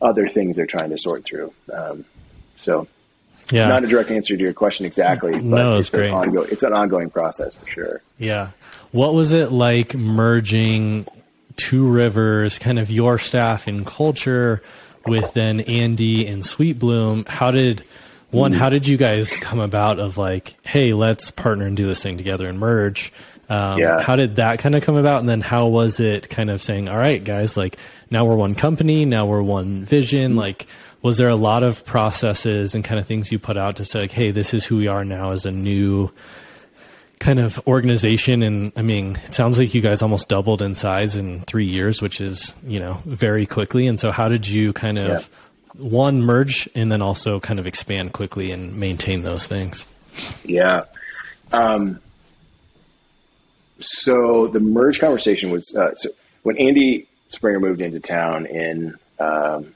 [0.00, 1.52] other things they're trying to sort through.
[1.72, 2.04] Um,
[2.56, 2.86] so,
[3.50, 6.62] yeah, not a direct answer to your question exactly, but no, it's, an ongoing, it's
[6.62, 8.02] an ongoing process for sure.
[8.18, 8.50] Yeah.
[8.92, 11.06] What was it like merging
[11.56, 14.62] Two Rivers, kind of your staff and culture,
[15.06, 17.24] with then Andy and Sweet Bloom?
[17.26, 17.84] How did
[18.30, 18.52] one?
[18.52, 22.16] How did you guys come about of like, hey, let's partner and do this thing
[22.16, 23.12] together and merge?
[23.48, 24.00] Um, yeah.
[24.00, 25.20] How did that kind of come about?
[25.20, 27.78] And then how was it kind of saying, all right, guys, like
[28.10, 30.36] now we're one company, now we're one vision?
[30.36, 30.66] Like,
[31.02, 34.00] was there a lot of processes and kind of things you put out to say,
[34.00, 36.10] like, hey, this is who we are now as a new
[37.18, 38.42] kind of organization?
[38.42, 42.02] And I mean, it sounds like you guys almost doubled in size in three years,
[42.02, 43.86] which is, you know, very quickly.
[43.86, 45.30] And so, how did you kind of
[45.74, 45.82] yeah.
[45.82, 49.86] one merge and then also kind of expand quickly and maintain those things?
[50.44, 50.84] Yeah.
[51.52, 52.00] Um,
[53.80, 56.10] so the merge conversation was uh, so
[56.42, 59.74] when Andy Springer moved into town in um,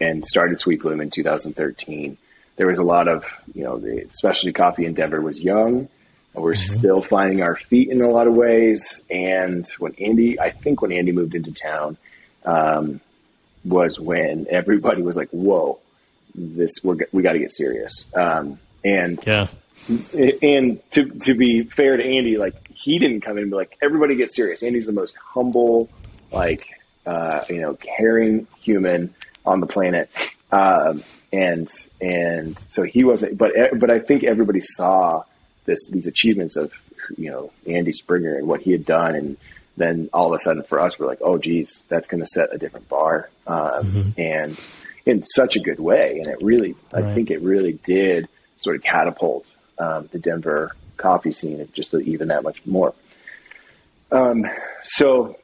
[0.00, 2.16] and started Sweet Bloom in 2013.
[2.56, 5.88] There was a lot of you know the specialty coffee endeavor was young.
[6.34, 6.78] We're mm-hmm.
[6.78, 9.02] still finding our feet in a lot of ways.
[9.10, 11.96] And when Andy, I think when Andy moved into town,
[12.44, 13.00] um,
[13.64, 15.78] was when everybody was like, "Whoa,
[16.34, 19.48] this we're we got to get serious." Um, and yeah,
[20.42, 23.76] and to to be fair to Andy, like he didn't come in and be like,
[23.82, 24.62] everybody get serious.
[24.62, 25.88] Andy's the most humble,
[26.30, 26.68] like,
[27.06, 29.14] uh, you know, caring human
[29.46, 30.10] on the planet.
[30.50, 31.68] Um, and,
[32.00, 35.24] and so he wasn't, but, but I think everybody saw
[35.64, 36.72] this, these achievements of,
[37.16, 39.14] you know, Andy Springer and what he had done.
[39.14, 39.36] And
[39.76, 42.54] then all of a sudden for us, we're like, oh geez, that's going to set
[42.54, 43.28] a different bar.
[43.46, 44.20] Um, mm-hmm.
[44.20, 44.68] and
[45.04, 46.18] in such a good way.
[46.18, 47.04] And it really, right.
[47.04, 52.28] I think it really did sort of catapult, um, the Denver coffee scene just even
[52.28, 52.92] that much more.
[54.10, 54.46] Um,
[54.82, 55.38] so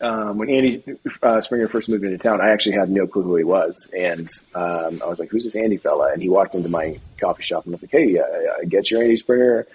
[0.00, 0.82] um, when Andy
[1.22, 4.28] uh, Springer first moved into town, I actually had no clue who he was, and
[4.54, 7.64] um, I was like, "Who's this Andy fella?" And he walked into my coffee shop,
[7.64, 9.66] and I was like, "Hey, uh, I get you're Andy Springer."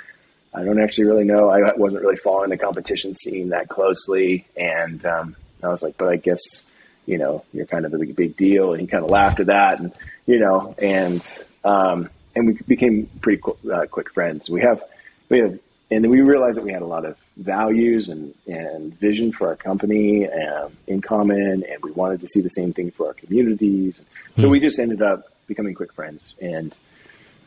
[0.54, 1.48] I don't actually really know.
[1.50, 6.10] I wasn't really following the competition scene that closely, and um, I was like, "But
[6.10, 6.64] I guess
[7.06, 9.48] you know you're kind of a big, big deal." And he kind of laughed at
[9.48, 9.92] that, and
[10.26, 11.22] you know, and
[11.64, 14.50] um, and we became pretty uh, quick friends.
[14.50, 14.84] We have,
[15.30, 15.60] we have,
[15.92, 19.48] and then we realized that we had a lot of values and, and vision for
[19.48, 23.14] our company um, in common, and we wanted to see the same thing for our
[23.14, 24.00] communities.
[24.38, 24.52] So hmm.
[24.52, 26.76] we just ended up becoming quick friends, and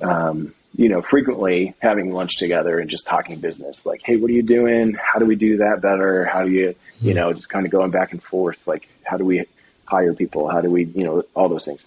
[0.00, 3.87] um, you know, frequently having lunch together and just talking business.
[3.87, 4.94] Like, hey, what are you doing?
[4.94, 6.24] How do we do that better?
[6.24, 7.16] How do you, you hmm.
[7.16, 8.66] know, just kind of going back and forth.
[8.66, 9.44] Like, how do we
[9.85, 10.48] hire people?
[10.48, 11.85] How do we, you know, all those things.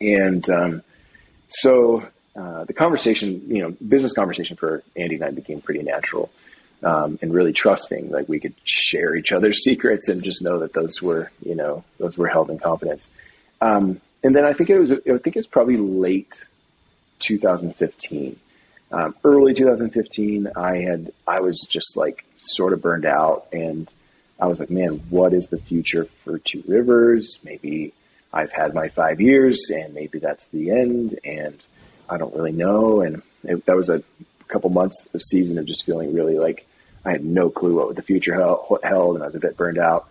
[0.00, 0.82] And um,
[1.48, 6.30] so uh, the conversation, you know, business conversation for Andy and I became pretty natural
[6.82, 8.10] um, and really trusting.
[8.10, 11.84] Like we could share each other's secrets and just know that those were, you know,
[11.98, 13.10] those were held in confidence.
[13.60, 16.44] Um, and then I think it was, I think it was probably late
[17.20, 18.38] 2015.
[18.92, 23.90] Um, early 2015, I had, I was just like sort of burned out and
[24.38, 27.38] I was like, man, what is the future for Two Rivers?
[27.44, 27.94] Maybe
[28.32, 31.64] I've had my five years and maybe that's the end and
[32.12, 33.00] I don't really know.
[33.00, 34.02] And it, that was a
[34.48, 36.66] couple months of season of just feeling really like
[37.04, 40.08] I had no clue what the future held and I was a bit burned out.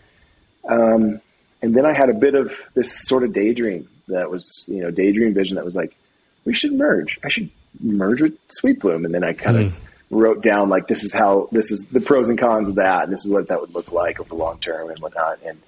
[0.67, 1.21] Um,
[1.61, 4.91] and then I had a bit of this sort of daydream that was, you know,
[4.91, 5.95] daydream vision that was like,
[6.43, 7.19] we should merge.
[7.23, 9.05] I should merge with Sweet Bloom.
[9.05, 9.75] And then I kind of mm.
[10.09, 13.03] wrote down like, this is how, this is the pros and cons of that.
[13.03, 15.39] And this is what that would look like over the long term and whatnot.
[15.45, 15.61] And,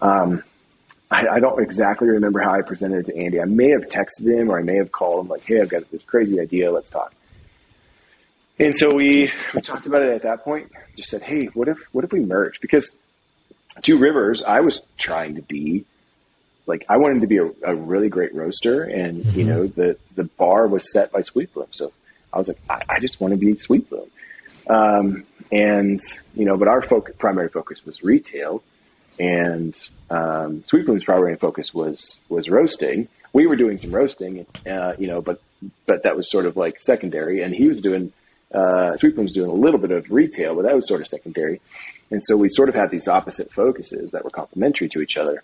[0.00, 0.44] um,
[1.12, 3.40] I, I, don't exactly remember how I presented it to Andy.
[3.40, 5.90] I may have texted him or I may have called him like, Hey, I've got
[5.90, 6.72] this crazy idea.
[6.72, 7.14] Let's talk.
[8.58, 11.78] And so we, we talked about it at that point, just said, Hey, what if,
[11.92, 12.60] what if we merge?
[12.60, 12.94] Because
[13.82, 15.84] Two Rivers, I was trying to be
[16.66, 19.38] like, I wanted to be a, a really great roaster and, mm-hmm.
[19.38, 21.68] you know, the, the bar was set by Sweet Bloom.
[21.70, 21.92] So
[22.32, 24.08] I was like, I, I just want to be Sweet Bloom.
[24.68, 26.00] Um, and,
[26.34, 28.62] you know, but our focus, primary focus was retail
[29.18, 29.74] and
[30.10, 33.08] um, Sweet Bloom's primary focus was was roasting.
[33.32, 35.40] We were doing some roasting, uh, you know, but
[35.86, 38.12] but that was sort of like secondary, and he was doing
[38.52, 41.60] uh, Sweet Bloom doing a little bit of retail, but that was sort of secondary.
[42.10, 45.42] And so we sort of had these opposite focuses that were complementary to each other.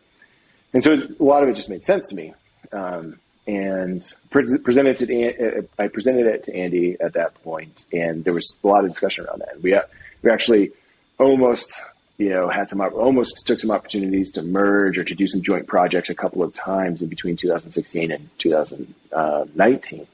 [0.74, 2.34] And so a lot of it just made sense to me.
[2.72, 8.22] Um, and pre- presented to uh, I presented it to Andy at that point, and
[8.22, 9.62] there was a lot of discussion around that.
[9.62, 9.74] We
[10.22, 10.72] we actually
[11.18, 11.82] almost
[12.18, 15.68] you know, had some almost took some opportunities to merge or to do some joint
[15.68, 20.06] projects a couple of times in between 2016 and 2019.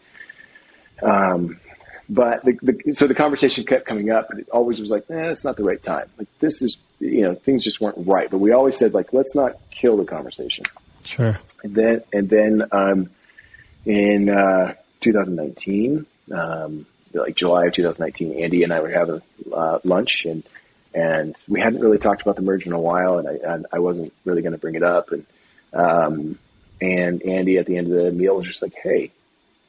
[1.02, 1.58] Um,
[2.06, 5.30] but the, the, so the conversation kept coming up, but it always was like, eh,
[5.30, 6.10] it's not the right time.
[6.18, 8.30] Like this is, you know, things just weren't right.
[8.30, 10.66] But we always said like, let's not kill the conversation.
[11.04, 11.38] Sure.
[11.62, 13.10] And then, and then, um,
[13.86, 20.26] in, uh, 2019, um, like July of 2019, Andy and I were having, uh, lunch
[20.26, 20.42] and,
[20.94, 23.80] and we hadn't really talked about the merge in a while, and I, and I
[23.80, 25.10] wasn't really going to bring it up.
[25.10, 25.26] And
[25.72, 26.38] um,
[26.80, 29.10] and Andy at the end of the meal was just like, "Hey,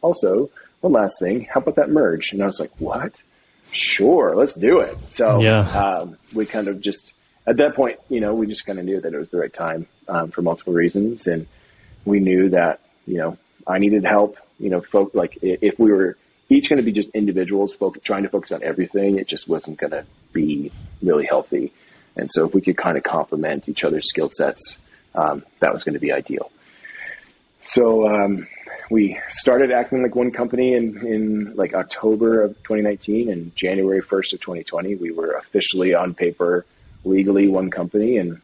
[0.02, 0.50] also
[0.82, 3.22] one last thing, how about that merge?" And I was like, "What?
[3.72, 5.62] Sure, let's do it." So yeah.
[5.62, 7.14] um, we kind of just
[7.48, 9.54] at that point, you know, we just kind of knew that it was the right
[9.54, 11.48] time um, for multiple reasons, and
[12.06, 14.38] we knew that you know I needed help.
[14.60, 16.18] You know, folk like if we were
[16.50, 19.80] each going to be just individuals focus, trying to focus on everything, it just wasn't
[19.80, 20.71] going to be
[21.02, 21.74] really healthy.
[22.15, 24.78] And so if we could kind of complement each other's skill sets,
[25.15, 26.52] um, that was going to be ideal.
[27.63, 28.48] So um,
[28.91, 34.34] we started acting like one company in, in like October of 2019 and January 1st
[34.34, 36.65] of 2020, we were officially on paper,
[37.04, 38.17] legally one company.
[38.17, 38.41] And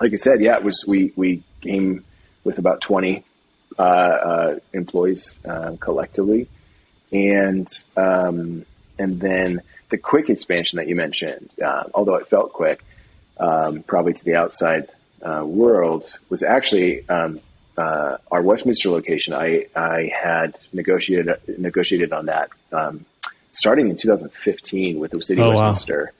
[0.00, 2.04] like I said, yeah, it was, we, we came
[2.44, 3.24] with about 20
[3.78, 6.48] uh, uh, employees uh, collectively.
[7.12, 8.66] And, um,
[8.98, 12.82] and then the quick expansion that you mentioned, uh, although it felt quick,
[13.38, 14.88] um, probably to the outside
[15.22, 17.40] uh, world, was actually um,
[17.76, 19.34] uh, our Westminster location.
[19.34, 23.04] I I had negotiated negotiated on that um,
[23.52, 26.12] starting in 2015 with the city oh, of Westminster.
[26.12, 26.18] Wow.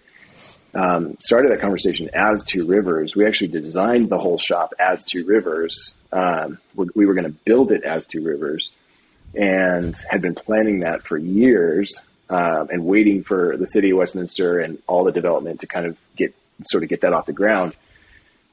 [0.74, 3.16] Um, started that conversation as Two Rivers.
[3.16, 5.94] We actually designed the whole shop as Two Rivers.
[6.12, 8.70] Um, we were going to build it as Two Rivers,
[9.35, 12.00] and had been planning that for years
[12.33, 15.99] um, and waiting for the city of Westminster and all the development to kind of
[16.16, 17.75] get sort of get that off the ground,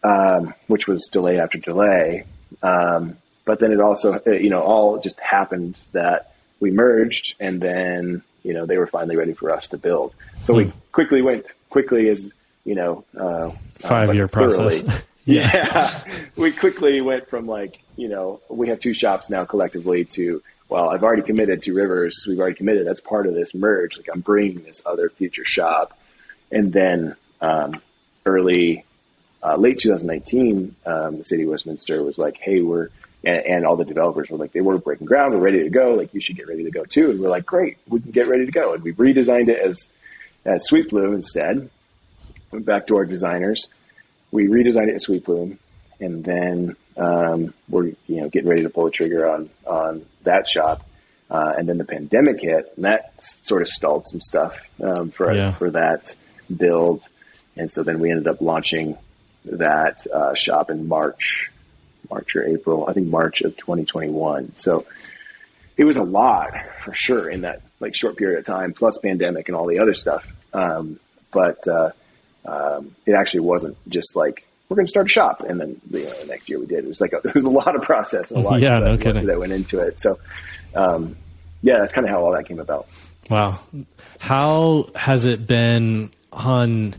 [0.04, 2.26] um, which was delay after delay.
[2.62, 7.62] Um, but then it also, uh, you know, all just happened that we merged, and
[7.62, 10.14] then you know they were finally ready for us to build.
[10.44, 10.60] So hmm.
[10.60, 12.30] we quickly went quickly as
[12.66, 14.84] you know uh, five year process.
[15.26, 15.52] yeah.
[15.54, 16.04] yeah,
[16.36, 20.90] we quickly went from like you know we have two shops now collectively to well,
[20.90, 22.26] I've already committed to Rivers.
[22.28, 22.86] We've already committed.
[22.86, 23.98] That's part of this merge.
[23.98, 25.98] Like I'm bringing this other future shop.
[26.52, 27.82] And then um,
[28.26, 28.86] early,
[29.42, 32.90] uh, late 2019, um, the city of Westminster was like, hey, we're,
[33.24, 35.34] and, and, all the developers were like, they were breaking ground.
[35.34, 35.96] We're ready to go.
[35.96, 37.10] Like you should get ready to go too.
[37.10, 38.74] And we're like, great, we can get ready to go.
[38.74, 39.90] And we've redesigned it as,
[40.46, 41.70] as Sweet Bloom instead.
[42.52, 43.70] Went back to our designers.
[44.32, 45.58] We redesigned it as Sweet Bloom.
[46.00, 50.48] And then um, we're you know getting ready to pull the trigger on on that
[50.48, 50.86] shop.
[51.30, 55.32] Uh, and then the pandemic hit, and that sort of stalled some stuff um, for
[55.32, 55.52] yeah.
[55.52, 56.16] for that
[56.56, 57.04] build.
[57.56, 58.98] And so then we ended up launching
[59.46, 61.52] that uh, shop in March,
[62.10, 64.54] March or April, I think March of 2021.
[64.56, 64.88] So
[65.78, 66.52] it was a lot
[66.84, 69.94] for sure in that like short period of time, plus pandemic and all the other
[69.94, 70.34] stuff.
[70.52, 71.00] Um,
[71.32, 71.92] but uh,
[72.46, 76.04] um, it actually wasn't just like we're going to start a shop, and then you
[76.04, 76.84] know, the next year we did.
[76.84, 78.84] It was like a, it was a lot of process and a lot yeah, of
[78.84, 79.26] no kidding.
[79.26, 80.00] that went into it.
[80.00, 80.20] So
[80.76, 81.18] um,
[81.62, 82.88] yeah, that's kind of how all that came about.
[83.30, 83.60] Wow,
[84.20, 86.96] how has it been on?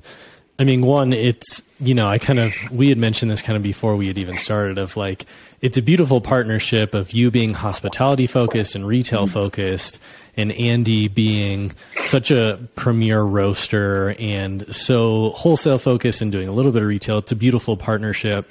[0.58, 3.62] I mean, one, it's you know, I kind of we had mentioned this kind of
[3.62, 5.24] before we had even started of like
[5.60, 9.98] it's a beautiful partnership of you being hospitality focused and retail focused
[10.40, 11.72] and Andy being
[12.04, 17.18] such a premier roaster and so wholesale focused and doing a little bit of retail.
[17.18, 18.50] It's a beautiful partnership.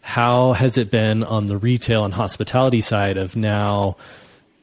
[0.00, 3.96] How has it been on the retail and hospitality side of now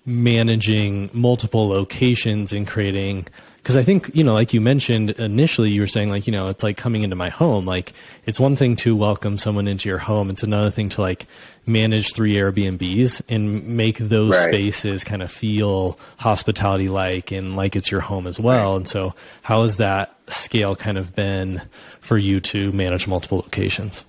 [0.06, 3.28] managing multiple locations and creating
[3.66, 6.50] because I think you know, like you mentioned initially, you were saying like you know,
[6.50, 7.66] it's like coming into my home.
[7.66, 7.94] Like
[8.28, 11.26] it's one thing to welcome someone into your home; it's another thing to like
[11.66, 14.50] manage three Airbnbs and make those right.
[14.50, 18.74] spaces kind of feel hospitality like and like it's your home as well.
[18.74, 18.76] Right.
[18.76, 21.60] And so, how has that scale kind of been
[22.02, 24.06] for you to manage multiple locations?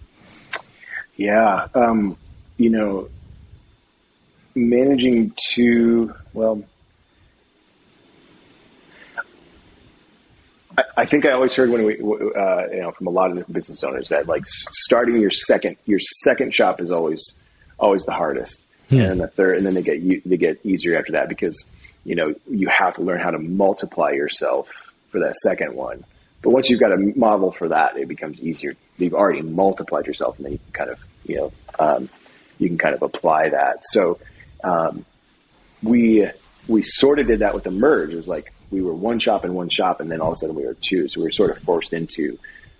[1.17, 2.19] Yeah, um,
[2.59, 3.09] you know,
[4.55, 6.63] managing two well
[10.97, 13.55] I, think I always heard when we, uh, you know, from a lot of different
[13.55, 17.35] business owners that like starting your second, your second shop is always,
[17.79, 19.01] always the hardest, hmm.
[19.01, 21.65] and the third, and then they get they get easier after that because
[22.05, 26.05] you know you have to learn how to multiply yourself for that second one.
[26.43, 28.75] But once you've got a model for that, it becomes easier.
[28.99, 32.09] You've already multiplied yourself, and then you can kind of, you know, um,
[32.59, 33.85] you can kind of apply that.
[33.87, 34.19] So
[34.63, 35.05] um,
[35.83, 36.29] we
[36.69, 38.13] we sort of did that with the merge.
[38.13, 40.37] It was like we were one shop and one shop, and then all of a
[40.37, 41.09] sudden we were two.
[41.09, 42.39] So we were sort of forced into,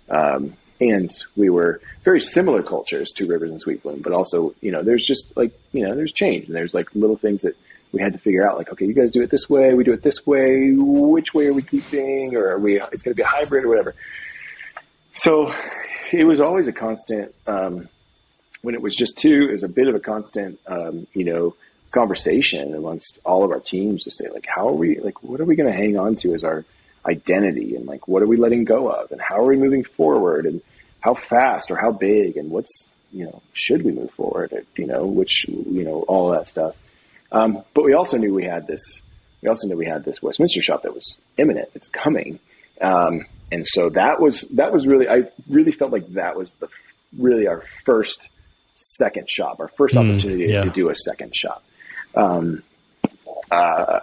[0.09, 4.71] um, and we were very similar cultures, Two Rivers and Sweet Bloom, but also you
[4.71, 7.57] know there's just like you know there's change and there's like little things that
[7.91, 9.93] we had to figure out like okay you guys do it this way we do
[9.93, 13.23] it this way which way are we keeping or are we it's going to be
[13.23, 13.95] a hybrid or whatever
[15.13, 15.53] so
[16.11, 17.87] it was always a constant um,
[18.61, 21.55] when it was just two it was a bit of a constant um, you know
[21.91, 25.45] conversation amongst all of our teams to say like how are we like what are
[25.45, 26.65] we going to hang on to as our
[27.07, 27.75] identity?
[27.75, 29.11] And like what are we letting go of?
[29.11, 30.45] And how are we moving forward?
[30.45, 30.61] And
[30.99, 32.37] how fast or how big?
[32.37, 34.65] And what's you know should we move forward?
[34.75, 36.75] You know which you know all that stuff.
[37.31, 39.01] Um, but we also knew we had this
[39.41, 41.69] we also knew we had this westminster shop that was imminent.
[41.75, 42.39] It's coming.
[42.81, 46.67] Um, and so that was that was really i really felt like that was the
[47.17, 48.29] really our first
[48.75, 50.63] second shop our first mm, opportunity yeah.
[50.63, 51.63] to do a second shop
[52.15, 52.63] um,
[53.51, 53.99] uh,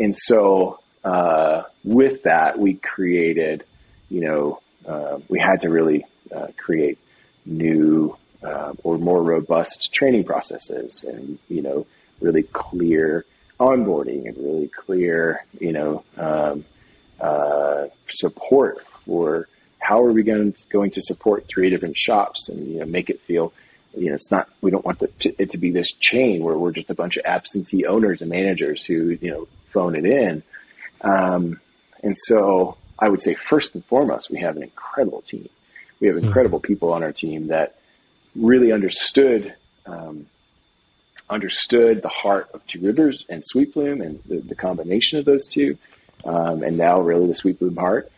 [0.00, 3.64] and so uh, with that, we created,
[4.08, 6.04] you know, uh, we had to really
[6.34, 6.98] uh, create
[7.44, 11.86] new uh, or more robust training processes and, you know,
[12.20, 13.24] really clear
[13.58, 16.64] onboarding and really clear, you know, um,
[17.20, 19.48] uh, support for
[19.78, 23.10] how are we going to, going to support three different shops and, you know, make
[23.10, 23.52] it feel–
[23.96, 26.56] you know, it's not, we don't want the, to, it to be this chain where
[26.56, 30.42] we're just a bunch of absentee owners and managers who, you know, phone it in.
[31.00, 31.60] Um,
[32.02, 35.48] and so I would say first and foremost, we have an incredible team.
[36.00, 36.26] We have hmm.
[36.26, 36.72] incredible mm-hmm.
[36.72, 37.78] people on our team that
[38.34, 39.54] really understood,
[39.86, 40.26] um,
[41.28, 45.46] understood the heart of Two Rivers and Sweet Bloom and the, the combination of those
[45.46, 45.78] two.
[46.24, 48.10] Um, and now really the Sweet Bloom heart,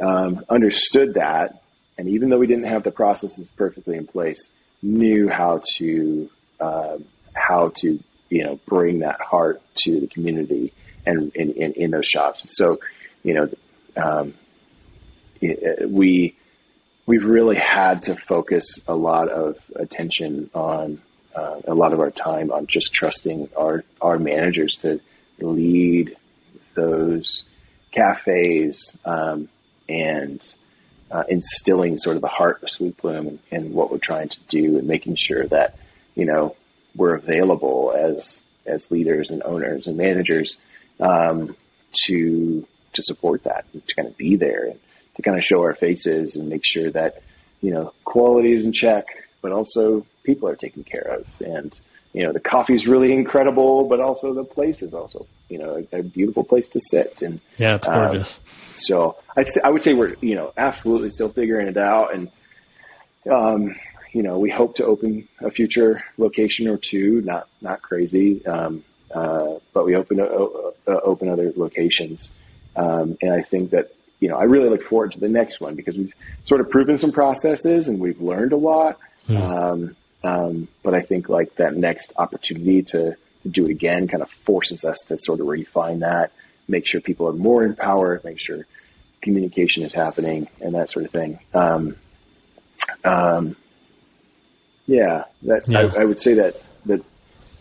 [0.00, 1.62] um, understood that.
[1.98, 4.48] And even though we didn't have the processes perfectly in place,
[4.82, 6.30] knew how to
[6.60, 6.98] uh,
[7.34, 10.72] how to you know bring that heart to the community
[11.06, 12.44] and in, those shops.
[12.56, 12.80] So
[13.22, 13.48] you know
[13.96, 14.34] um,
[15.40, 16.36] it, we
[17.06, 21.00] we've really had to focus a lot of attention on
[21.34, 25.00] uh, a lot of our time on just trusting our our managers to
[25.40, 26.16] lead
[26.74, 27.44] those
[27.90, 29.48] cafes um,
[29.88, 30.54] and
[31.12, 34.40] uh, instilling sort of the heart of Sweet Bloom and, and, what we're trying to
[34.48, 35.76] do, and making sure that
[36.14, 36.56] you know
[36.96, 40.56] we're available as as leaders and owners and managers
[41.00, 41.54] um,
[42.06, 44.80] to to support that, and to kind of be there and
[45.16, 47.22] to kind of show our faces and make sure that
[47.60, 49.06] you know quality is in check,
[49.42, 51.26] but also people are taken care of.
[51.40, 51.78] And
[52.14, 55.84] you know the coffee is really incredible, but also the place is also you know
[55.92, 58.38] a, a beautiful place to sit and yeah, it's gorgeous.
[58.38, 58.44] Um,
[58.74, 62.30] so I'd say, I would say we're you know absolutely still figuring it out, and
[63.30, 63.76] um,
[64.12, 67.20] you know we hope to open a future location or two.
[67.22, 68.44] Not not crazy.
[68.46, 68.84] Um,
[69.14, 70.26] uh, but we open uh,
[70.86, 72.30] open other locations,
[72.76, 75.74] um, and I think that you know I really look forward to the next one
[75.74, 78.98] because we've sort of proven some processes and we've learned a lot.
[79.26, 79.36] Hmm.
[79.36, 83.16] Um, um, but I think like that next opportunity to
[83.48, 86.32] do it again kind of forces us to sort of refine that,
[86.68, 88.66] make sure people are more empowered, make sure
[89.20, 91.38] communication is happening and that sort of thing.
[91.54, 91.96] Um,
[93.04, 93.56] um,
[94.86, 95.90] yeah, that yeah.
[95.96, 97.02] I, I, would say that that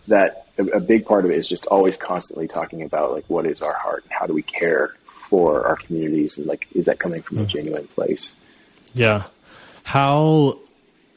[0.07, 3.45] that a, a, big part of it is just always constantly talking about like what
[3.45, 6.99] is our heart and how do we care for our communities and like is that
[6.99, 7.43] coming from mm.
[7.43, 8.34] a genuine place?
[8.93, 9.25] Yeah.
[9.84, 10.57] How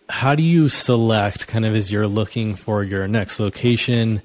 [0.08, 4.22] how do you select kind of as you're looking for your next location?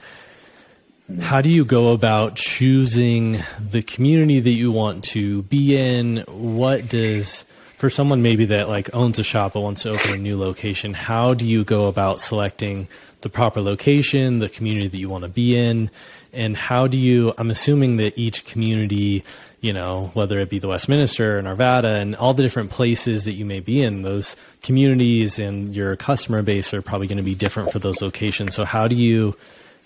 [1.18, 6.24] How do you go about choosing the community that you want to be in?
[6.28, 7.46] What does
[7.78, 10.94] for someone maybe that like owns a shop but wants to open a new location,
[10.94, 12.88] how do you go about selecting
[13.22, 15.90] the proper location, the community that you want to be in,
[16.32, 19.24] and how do you I'm assuming that each community,
[19.62, 23.34] you know, whether it be the Westminster or Arvada and all the different places that
[23.34, 27.36] you may be in, those communities and your customer base are probably going to be
[27.36, 28.54] different for those locations.
[28.54, 29.36] So how do you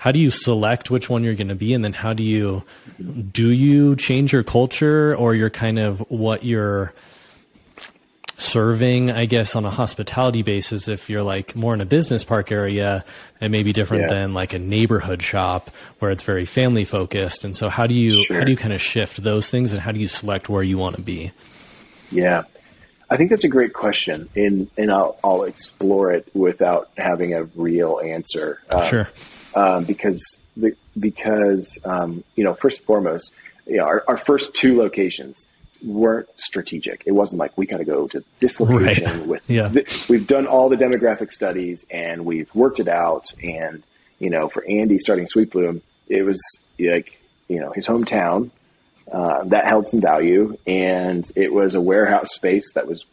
[0.03, 2.61] how do you select which one you're going to be and then how do you
[3.31, 6.93] do you change your culture or your kind of what you're
[8.35, 12.51] serving, I guess, on a hospitality basis, if you're like more in a business park
[12.51, 13.05] area,
[13.39, 14.09] it may be different yeah.
[14.09, 17.45] than like a neighborhood shop where it's very family focused.
[17.45, 18.39] And so how do you, sure.
[18.39, 20.77] how do you kind of shift those things and how do you select where you
[20.77, 21.31] want to be?
[22.11, 22.43] Yeah.
[23.09, 27.45] I think that's a great question and, and I'll, I'll explore it without having a
[27.55, 28.59] real answer.
[28.69, 29.07] Um, sure.
[29.55, 33.31] Um, because the, because, um, you know, first and foremost,
[33.67, 35.47] you know, our, our first two locations,
[35.83, 37.03] weren't strategic.
[37.05, 39.27] It wasn't like we got to go to this location right.
[39.27, 39.49] with.
[39.49, 39.67] Yeah.
[39.67, 43.25] Th- we've done all the demographic studies and we've worked it out.
[43.43, 43.83] And
[44.19, 46.41] you know, for Andy starting Sweet Bloom, it was
[46.79, 48.51] like you know his hometown
[49.11, 53.05] uh, that held some value, and it was a warehouse space that was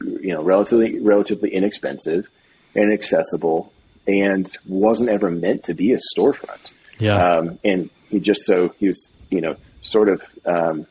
[0.00, 2.28] you know relatively relatively inexpensive
[2.74, 3.72] and accessible,
[4.08, 6.70] and wasn't ever meant to be a storefront.
[6.98, 7.16] Yeah.
[7.16, 10.86] Um, and he just so he was you know sort of um,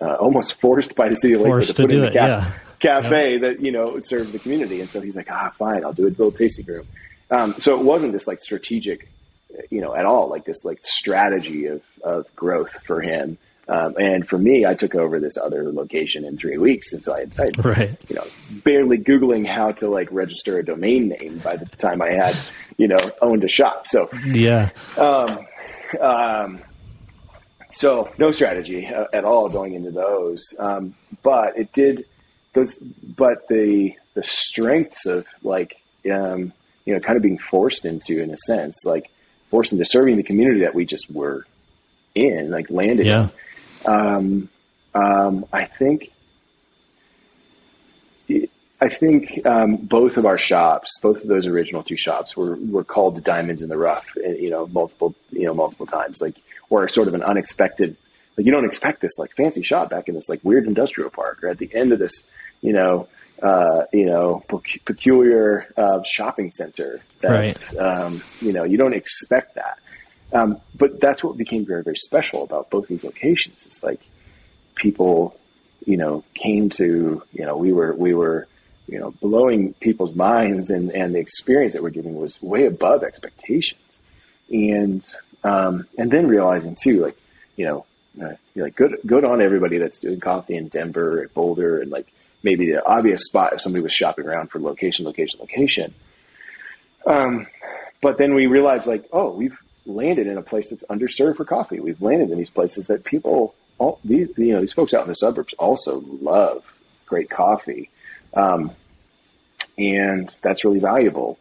[0.00, 2.52] uh, almost forced by the city of Lakewood to, to put in a ca- yeah.
[2.78, 3.40] cafe yep.
[3.40, 4.80] that you know served the community.
[4.80, 6.86] And so he's like, ah, fine, I'll do a little tasting room.
[7.30, 9.10] Um, so it wasn't this like strategic,
[9.70, 13.38] you know, at all like this like strategy of of growth for him.
[13.70, 17.14] Um, and for me, I took over this other location in three weeks, and so
[17.14, 18.04] I, I right.
[18.08, 18.26] you know,
[18.64, 22.36] barely googling how to like register a domain name by the time I had,
[22.78, 23.86] you know, owned a shop.
[23.86, 25.46] So yeah, um,
[26.00, 26.60] um,
[27.70, 30.52] so no strategy uh, at all going into those.
[30.58, 32.06] Um, but it did
[32.54, 36.52] those, but the, the strengths of like, um,
[36.84, 39.10] you know, kind of being forced into, in a sense, like
[39.48, 41.46] forced into serving the community that we just were
[42.14, 43.22] in, like landed yeah.
[43.22, 43.30] in.
[43.86, 44.48] Um,
[44.94, 46.12] um, I think,
[48.80, 52.84] I think um, both of our shops, both of those original two shops, were were
[52.84, 54.16] called the diamonds in the rough.
[54.24, 56.20] Eh, you know, multiple you know multiple times.
[56.20, 56.36] Like
[56.70, 57.96] or sort of an unexpected,
[58.36, 61.42] like you don't expect this like fancy shop back in this like weird industrial park
[61.42, 62.22] or at the end of this,
[62.62, 63.08] you know,
[63.42, 64.42] uh, you know,
[64.84, 67.00] peculiar uh, shopping center.
[67.20, 67.76] That, right.
[67.78, 69.78] Um, you know, you don't expect that.
[70.32, 73.64] Um, but that's what became very, very special about both these locations.
[73.66, 74.00] It's like
[74.74, 75.36] people,
[75.84, 78.46] you know, came to, you know, we were, we were,
[78.86, 83.02] you know, blowing people's minds and, and the experience that we're giving was way above
[83.02, 84.00] expectations.
[84.50, 85.04] And
[85.42, 87.16] um, and then realizing too, like,
[87.56, 87.86] you know,
[88.20, 92.12] uh, like good, good on everybody that's doing coffee in Denver, at Boulder, and like
[92.42, 95.94] maybe the obvious spot if somebody was shopping around for location, location, location.
[97.06, 97.46] Um,
[98.00, 99.56] but then we realized like, oh, we've
[99.94, 101.80] landed in a place that's underserved for coffee.
[101.80, 105.08] We've landed in these places that people, all these, you know, these folks out in
[105.08, 106.64] the suburbs also love
[107.06, 107.90] great coffee.
[108.34, 108.72] Um,
[109.76, 111.38] and that's really valuable.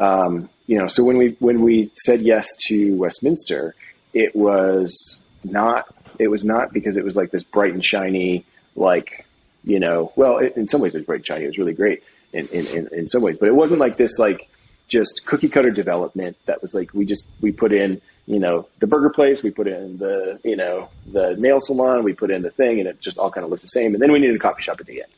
[0.00, 3.74] Um, you know, so when we when we said yes to Westminster,
[4.12, 8.44] it was not it was not because it was like this bright and shiny,
[8.74, 9.26] like
[9.64, 11.44] you know, well, it, in some ways it was bright and shiny.
[11.44, 14.18] It was really great in, in, in, in some ways, but it wasn't like this
[14.18, 14.48] like
[14.92, 18.86] just cookie cutter development that was like we just we put in you know the
[18.86, 22.50] burger place, we put in the you know the nail salon, we put in the
[22.50, 23.94] thing, and it just all kind of looked the same.
[23.94, 25.12] And then we needed a coffee shop at the end.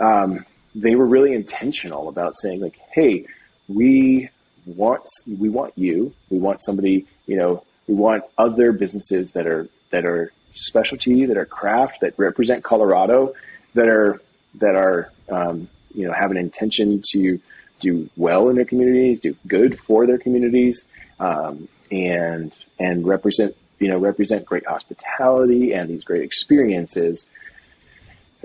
[0.00, 0.44] Um,
[0.74, 3.26] they were really intentional about saying like, hey,
[3.68, 4.28] we
[4.66, 6.12] want we want you.
[6.28, 7.06] We want somebody.
[7.26, 12.14] You know, we want other businesses that are that are specialty, that are craft, that
[12.18, 13.34] represent Colorado,
[13.74, 14.20] that are
[14.56, 17.40] that are um, you know have an intention to
[17.78, 20.86] do well in their communities, do good for their communities,
[21.20, 27.26] um, and and represent you know represent great hospitality and these great experiences.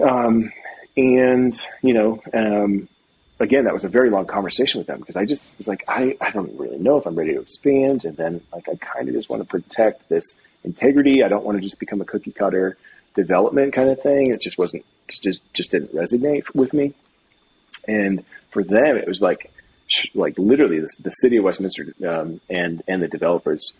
[0.03, 0.51] Um,
[0.95, 2.87] and you know, um,
[3.39, 6.17] again, that was a very long conversation with them because I just was like, I,
[6.21, 9.15] I don't really know if I'm ready to expand, and then like I kind of
[9.15, 11.23] just want to protect this integrity.
[11.23, 12.77] I don't want to just become a cookie cutter
[13.13, 14.31] development kind of thing.
[14.31, 16.93] It just wasn't just just didn't resonate with me.
[17.87, 19.51] And for them, it was like
[20.15, 23.73] like literally the, the city of Westminster um, and and the developers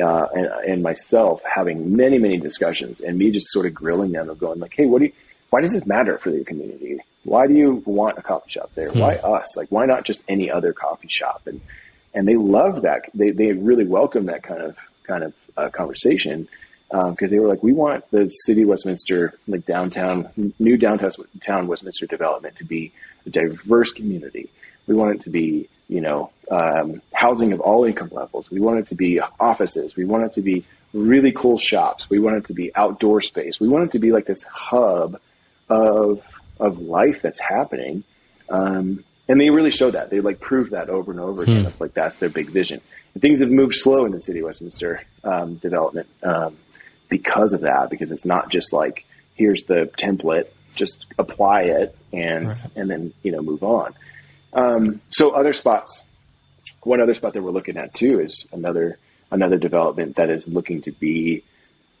[0.00, 4.28] uh, and, and, myself having many many discussions, and me just sort of grilling them
[4.30, 5.12] of going like, hey, what do you?
[5.50, 6.98] Why does it matter for the community?
[7.24, 8.90] Why do you want a coffee shop there?
[8.90, 9.00] Hmm.
[9.00, 9.56] Why us?
[9.56, 11.46] Like, why not just any other coffee shop?
[11.46, 11.60] And
[12.14, 13.10] and they love that.
[13.14, 16.48] They they really welcome that kind of kind of uh, conversation
[16.90, 21.66] because um, they were like, we want the city of Westminster, like downtown, new downtown
[21.66, 22.92] Westminster development to be
[23.26, 24.48] a diverse community.
[24.86, 28.50] We want it to be, you know, um, housing of all income levels.
[28.50, 29.96] We want it to be offices.
[29.96, 30.64] We want it to be
[30.94, 32.08] really cool shops.
[32.08, 33.60] We want it to be outdoor space.
[33.60, 35.20] We want it to be like this hub
[35.68, 36.22] of
[36.58, 38.02] of life that's happening.
[38.48, 40.10] Um, and they really showed that.
[40.10, 41.64] They like proved that over and over again.
[41.64, 41.82] Hmm.
[41.82, 42.80] like that's their big vision.
[43.12, 46.56] And things have moved slow in the city of Westminster um, development um,
[47.08, 47.90] because of that.
[47.90, 49.04] Because it's not just like
[49.34, 52.66] here's the template, just apply it and right.
[52.76, 53.94] and then you know move on.
[54.52, 56.04] Um, so other spots,
[56.82, 58.98] one other spot that we're looking at too is another
[59.30, 61.44] another development that is looking to be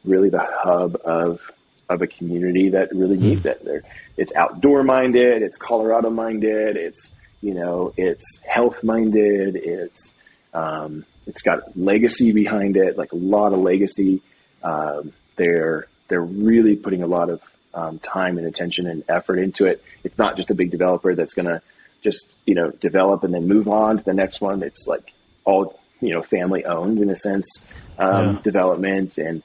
[0.04, 1.52] really the hub of
[1.88, 3.22] of a community that really mm.
[3.22, 3.64] needs it.
[3.64, 3.82] They're,
[4.16, 10.14] it's outdoor minded, it's Colorado minded, it's you know, it's health minded, it's
[10.52, 14.22] um, it's got legacy behind it, like a lot of legacy.
[14.62, 17.42] Um, they're they're really putting a lot of
[17.74, 19.82] um, time and attention and effort into it.
[20.02, 21.62] It's not just a big developer that's going to
[22.02, 24.62] just you know develop and then move on to the next one.
[24.62, 25.12] It's like
[25.44, 27.62] all you know family owned in a sense
[27.98, 28.42] um, yeah.
[28.42, 29.42] development and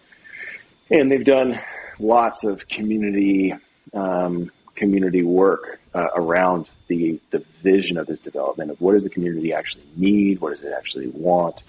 [0.89, 1.59] and they've done
[1.99, 3.53] lots of community
[3.93, 9.09] um, community work uh, around the the vision of this development of what does the
[9.09, 11.63] community actually need, what does it actually want.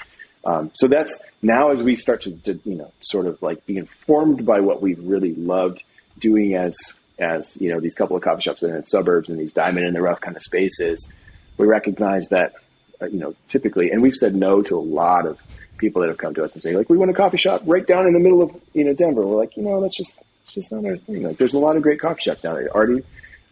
[0.47, 3.77] Um, so that's now as we start to, to, you know sort of like be
[3.77, 5.83] informed by what we've really loved
[6.19, 6.77] doing as
[7.19, 9.87] as you know these couple of coffee shops that are in suburbs and these diamond
[9.87, 11.09] in the rough kind of spaces,
[11.57, 12.55] we recognize that
[13.01, 15.39] uh, you know typically, and we've said no to a lot of
[15.79, 17.87] people that have come to us and say like we want a coffee shop right
[17.87, 19.27] down in the middle of you know Denver.
[19.27, 21.23] We're like you know that's just it's just not our thing.
[21.23, 23.03] Like there's a lot of great coffee shops down there already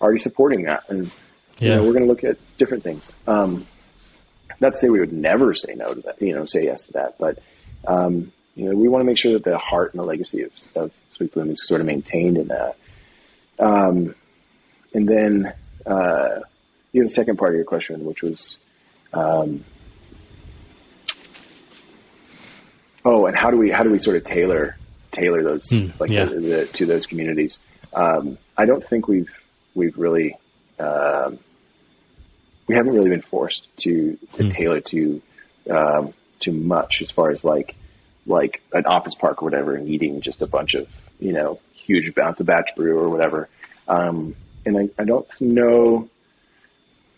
[0.01, 1.11] already supporting that, and
[1.59, 1.69] yeah.
[1.69, 3.13] you know we're going to look at different things.
[3.27, 3.67] Um,
[4.63, 6.93] not to say we would never say no to that, you know, say yes to
[6.93, 7.39] that, but
[7.87, 10.53] um, you know we want to make sure that the heart and the legacy of,
[10.75, 12.77] of Sweet Bloom is sort of maintained in that.
[13.59, 14.15] Um,
[14.95, 15.53] and then
[15.85, 16.41] uh,
[16.93, 18.59] you have the second part of your question, which was,
[19.13, 19.65] um,
[23.05, 24.77] oh, and how do we how do we sort of tailor
[25.11, 26.25] tailor those mm, like yeah.
[26.25, 27.59] the, the, to those communities?
[27.93, 29.33] Um, I don't think we've
[29.75, 30.37] we've really
[30.79, 31.41] um,
[32.67, 34.53] we haven't really been forced to to mm.
[34.53, 35.23] tailor to
[35.71, 37.77] um, too much as far as like
[38.27, 40.89] like an office park or whatever needing just a bunch of
[41.19, 43.49] you know huge bounce of batch brew or whatever.
[43.89, 46.09] Um, and I, I don't know,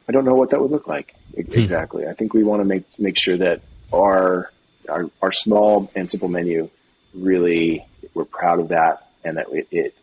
[0.09, 1.53] I don't know what that would look like hmm.
[1.53, 2.07] exactly.
[2.07, 4.51] I think we want to make make sure that our,
[4.89, 6.71] our our small and simple menu
[7.13, 9.95] really we're proud of that and that it it,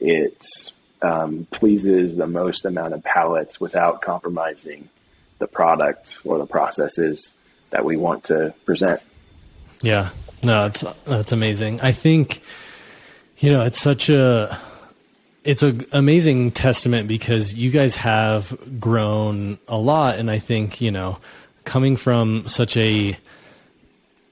[0.00, 0.72] it
[1.02, 4.88] um, pleases the most amount of palates without compromising
[5.38, 7.32] the product or the processes
[7.70, 9.00] that we want to present.
[9.82, 10.10] Yeah,
[10.42, 11.80] no, that's that's amazing.
[11.80, 12.42] I think
[13.38, 14.58] you know, it's such a
[15.44, 20.90] it's an amazing testament because you guys have grown a lot and I think, you
[20.90, 21.18] know,
[21.64, 23.16] coming from such a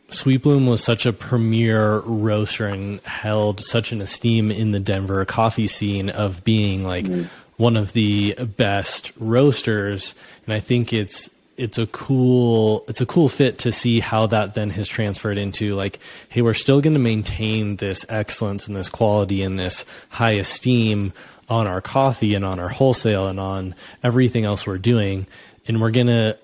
[0.09, 5.25] Sweet Bloom was such a premier roaster and held such an esteem in the Denver
[5.25, 7.25] coffee scene of being like mm-hmm.
[7.57, 10.15] one of the best roasters
[10.47, 14.55] and I think it's it's a cool it's a cool fit to see how that
[14.55, 15.99] then has transferred into like
[16.29, 21.13] hey we're still going to maintain this excellence and this quality and this high esteem
[21.49, 25.27] on our coffee and on our wholesale and on everything else we're doing
[25.67, 26.37] and we're going to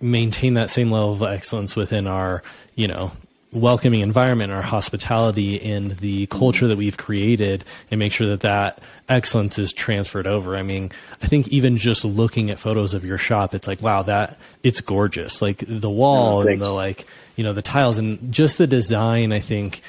[0.00, 2.42] maintain that same level of excellence within our
[2.74, 3.12] you know
[3.52, 8.80] welcoming environment, our hospitality, and the culture that we've created, and make sure that that
[9.08, 10.56] excellence is transferred over.
[10.56, 10.92] I mean,
[11.22, 14.80] I think even just looking at photos of your shop, it's like, wow, that it's
[14.80, 15.42] gorgeous.
[15.42, 17.06] Like the wall and the like,
[17.36, 19.32] you know, the tiles and just the design.
[19.32, 19.82] I think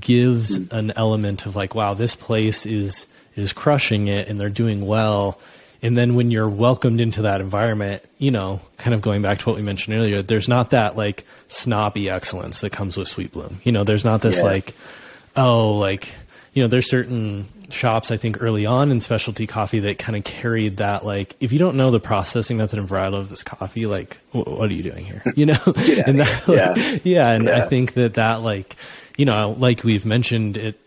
[0.00, 0.74] gives hmm.
[0.74, 5.38] an element of like, wow, this place is is crushing it, and they're doing well.
[5.82, 9.46] And then when you're welcomed into that environment, you know, kind of going back to
[9.48, 13.60] what we mentioned earlier, there's not that like snobby excellence that comes with Sweet Bloom.
[13.64, 14.44] You know, there's not this yeah.
[14.44, 14.74] like,
[15.36, 16.12] oh, like,
[16.52, 20.24] you know, there's certain shops I think early on in specialty coffee that kind of
[20.24, 23.86] carried that like, if you don't know the processing method and varietal of this coffee,
[23.86, 25.22] like, what are you doing here?
[25.36, 26.98] You know, and that, yeah.
[27.04, 27.58] yeah, and yeah.
[27.58, 28.74] I think that that like,
[29.16, 30.80] you know, like we've mentioned, it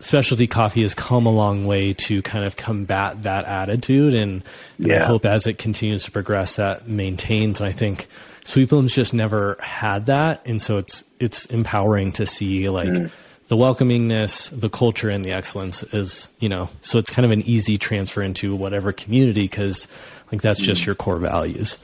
[0.00, 4.42] specialty coffee has come a long way to kind of combat that attitude and,
[4.78, 5.02] and yeah.
[5.02, 8.06] I hope as it continues to progress that maintains and I think
[8.44, 13.10] Sweet Bloom's just never had that and so it's it's empowering to see like mm.
[13.48, 17.42] the welcomingness, the culture and the excellence is, you know, so it's kind of an
[17.42, 19.86] easy transfer into whatever community cuz
[20.32, 20.64] like that's mm.
[20.64, 21.76] just your core values.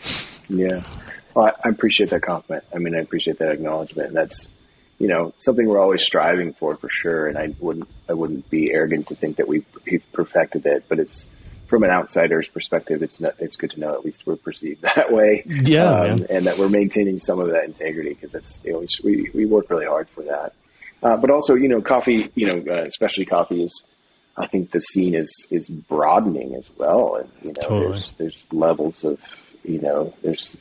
[0.49, 0.83] Yeah.
[1.35, 2.65] Well, I, I appreciate that compliment.
[2.75, 4.09] I mean, I appreciate that acknowledgement.
[4.09, 4.49] And that's
[4.99, 7.27] you know something we're always striving for for sure.
[7.27, 10.99] And i wouldn't i wouldn't be arrogant to think that we've, we've perfected it but
[10.99, 11.27] it's
[11.67, 15.13] from an outsider's perspective it's not, it's good to know at least we're perceived that
[15.13, 15.43] way.
[15.47, 19.31] Yeah um, and that we're maintaining some of that integrity because it's you know we,
[19.35, 20.53] we work really hard for that.
[21.03, 23.85] Uh, but also you know coffee you know uh, especially coffee is
[24.37, 27.17] i think the scene is is broadening as well.
[27.17, 27.89] And you know totally.
[27.91, 29.21] there's there's levels of
[29.65, 30.57] you know there's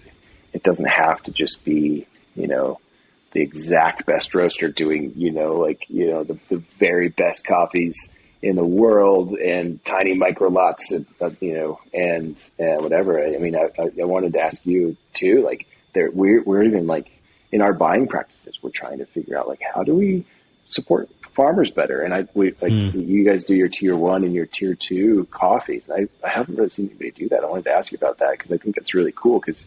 [0.53, 2.79] it doesn't have to just be you know
[3.35, 8.09] the exact best roaster doing, you know, like, you know, the, the very best coffees
[8.41, 13.21] in the world and tiny micro lots, and, uh, you know, and uh, whatever.
[13.21, 17.11] I mean, I, I, wanted to ask you too, like, there, we're, we're even like
[17.51, 20.23] in our buying practices, we're trying to figure out like, how do we
[20.69, 22.03] support farmers better?
[22.03, 23.05] And I, we, like, mm.
[23.05, 25.89] you guys do your tier one and your tier two coffees.
[25.89, 27.43] I, I haven't really seen anybody do that.
[27.43, 29.65] I wanted to ask you about that because I think that's really cool because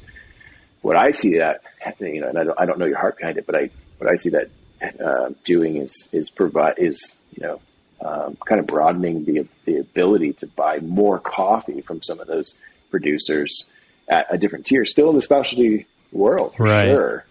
[0.82, 1.62] what I see that
[2.00, 4.10] you know, and I don't, I don't know your heart behind it, but I what
[4.10, 4.50] I see that
[5.04, 7.60] uh, doing is is provide is you know
[8.00, 12.54] um, kind of broadening the the ability to buy more coffee from some of those
[12.90, 13.68] producers
[14.08, 16.86] at a different tier, still in the specialty world for right.
[16.86, 17.24] sure.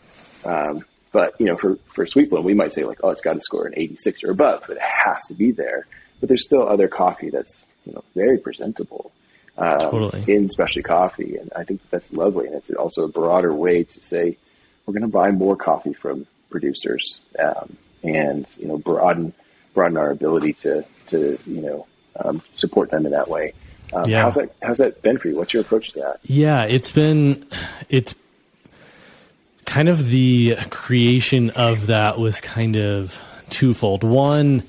[0.45, 3.33] Um, but you know, for for Sweet Bloom, we might say like, oh, it's got
[3.33, 5.87] to score an 86 or above, but it has to be there.
[6.19, 9.11] But there's still other coffee that's you know very presentable
[9.57, 10.23] um, totally.
[10.27, 11.37] in specialty coffee.
[11.37, 12.47] And I think that's lovely.
[12.47, 14.37] And it's also a broader way to say,
[14.85, 19.33] we're going to buy more coffee from producers um, and, you know, broaden,
[19.73, 21.87] broaden our ability to, to, you know,
[22.23, 23.53] um, support them in that way.
[23.93, 24.23] Um, yeah.
[24.23, 25.35] How's that, how's that been for you?
[25.35, 26.19] What's your approach to that?
[26.23, 27.45] Yeah, it's been,
[27.89, 28.15] it's
[29.65, 34.03] kind of the creation of that was kind of twofold.
[34.03, 34.63] One,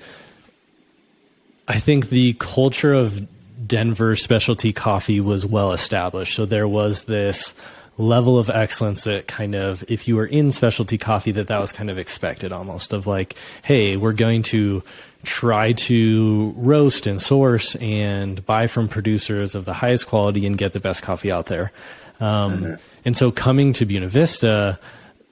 [1.67, 3.27] I think the culture of
[3.69, 6.35] Denver specialty coffee was well established.
[6.35, 7.55] So there was this
[7.99, 11.73] level of excellence that kind of if you were in specialty coffee that that was
[11.73, 14.81] kind of expected almost of like hey we're going to
[15.25, 20.73] try to roast and source and buy from producers of the highest quality and get
[20.73, 21.73] the best coffee out there
[22.21, 22.75] um, mm-hmm.
[23.05, 24.79] and so coming to buena vista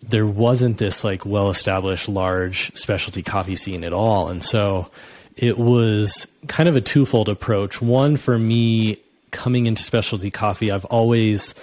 [0.09, 4.91] there wasn't this like well established large specialty coffee scene at all and so
[5.37, 7.83] it was kind of a twofold approach.
[7.83, 8.99] One, for me,
[9.31, 11.55] coming into specialty coffee, I've always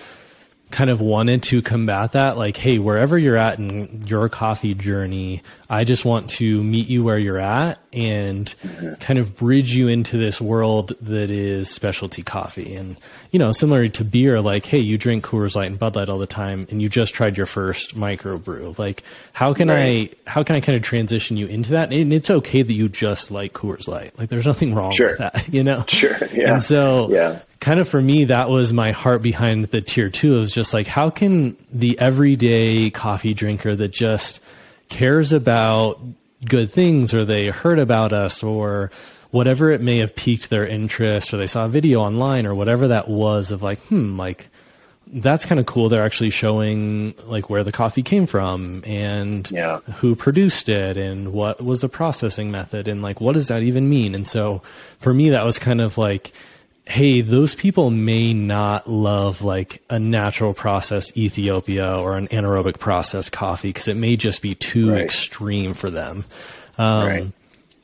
[0.73, 5.41] kind of wanted to combat that like hey wherever you're at in your coffee journey
[5.69, 8.55] i just want to meet you where you're at and
[8.99, 12.75] kind of bridge you into this world that is specialty coffee.
[12.75, 12.97] And
[13.31, 16.17] you know similar to beer like hey you drink coors light and bud light all
[16.17, 18.77] the time and you just tried your first microbrew.
[18.77, 20.15] Like how can right.
[20.25, 21.93] i how can i kind of transition you into that?
[21.93, 24.17] And it's okay that you just like coors light.
[24.17, 25.09] Like there's nothing wrong sure.
[25.09, 25.85] with that you know?
[25.87, 26.53] Sure yeah.
[26.53, 30.35] And so yeah kind of for me, that was my heart behind the tier two.
[30.35, 34.41] It was just like, how can the everyday coffee drinker that just
[34.89, 36.01] cares about
[36.45, 38.91] good things or they heard about us or
[39.31, 42.89] whatever it may have piqued their interest or they saw a video online or whatever
[42.89, 44.49] that was of like, hmm, like
[45.07, 45.87] that's kind of cool.
[45.87, 49.79] They're actually showing like where the coffee came from and yeah.
[49.95, 53.87] who produced it and what was the processing method and like what does that even
[53.87, 54.15] mean?
[54.15, 54.61] And so
[54.97, 56.33] for me, that was kind of like,
[56.85, 63.29] hey, those people may not love like a natural process Ethiopia or an anaerobic process
[63.29, 65.01] coffee because it may just be too right.
[65.01, 66.25] extreme for them.
[66.77, 67.27] Um, right.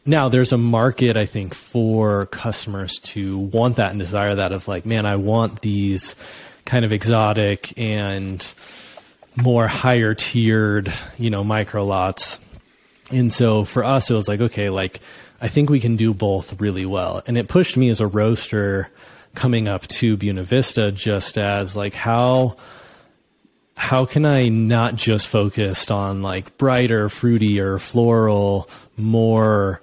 [0.05, 4.67] Now, there's a market, I think, for customers to want that and desire that of
[4.67, 6.15] like, man, I want these
[6.65, 8.45] kind of exotic and
[9.35, 12.39] more higher tiered, you know, micro lots.
[13.11, 14.99] And so for us, it was like, okay, like,
[15.41, 17.23] I think we can do both really well.
[17.27, 18.89] And it pushed me as a roaster
[19.35, 22.57] coming up to Buena Vista just as like how
[23.79, 29.79] how can I not just focused on like brighter, fruity or floral, more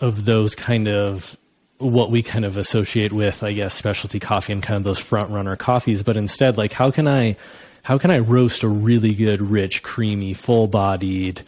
[0.00, 1.36] of those kind of
[1.76, 5.30] what we kind of associate with, I guess, specialty coffee and kind of those front
[5.30, 7.36] runner coffees, but instead, like, how can I,
[7.82, 11.42] how can I roast a really good, rich, creamy, full bodied,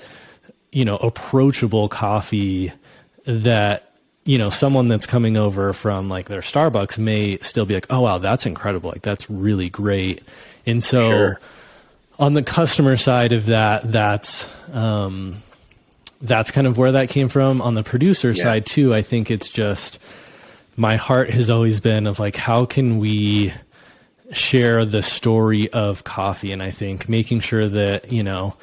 [0.73, 2.73] you know, approachable coffee
[3.27, 3.93] that,
[4.25, 8.03] you know, someone that's coming over from like their Starbucks may still be like, oh,
[8.03, 8.91] wow, that's incredible.
[8.91, 10.23] Like, that's really great.
[10.67, 11.41] And so sure.
[12.19, 15.39] on the customer side of that, that's, um,
[16.21, 17.61] that's kind of where that came from.
[17.61, 18.43] On the producer yeah.
[18.43, 19.99] side too, I think it's just
[20.77, 23.53] my heart has always been of like, how can we
[24.31, 26.53] share the story of coffee?
[26.53, 28.55] And I think making sure that, you know,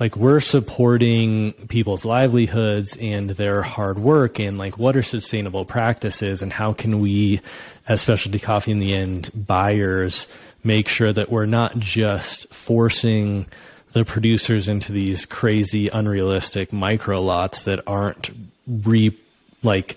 [0.00, 6.42] like we're supporting people's livelihoods and their hard work and like what are sustainable practices
[6.42, 7.40] and how can we
[7.88, 10.28] as specialty coffee in the end buyers
[10.64, 13.46] make sure that we're not just forcing
[13.92, 18.30] the producers into these crazy, unrealistic micro lots that aren't
[18.66, 19.16] re
[19.62, 19.96] like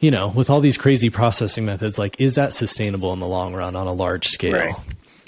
[0.00, 3.54] you know with all these crazy processing methods like is that sustainable in the long
[3.54, 4.76] run on a large scale right,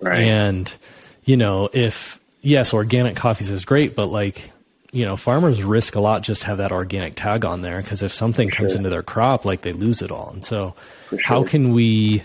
[0.03, 0.21] right.
[0.21, 0.77] and
[1.25, 4.51] you know if yes organic coffees is great but like
[4.93, 8.13] you know farmers risk a lot just have that organic tag on there because if
[8.13, 10.75] something For comes into their crop like they lose it all and so
[11.11, 11.21] sure.
[11.23, 12.25] how can we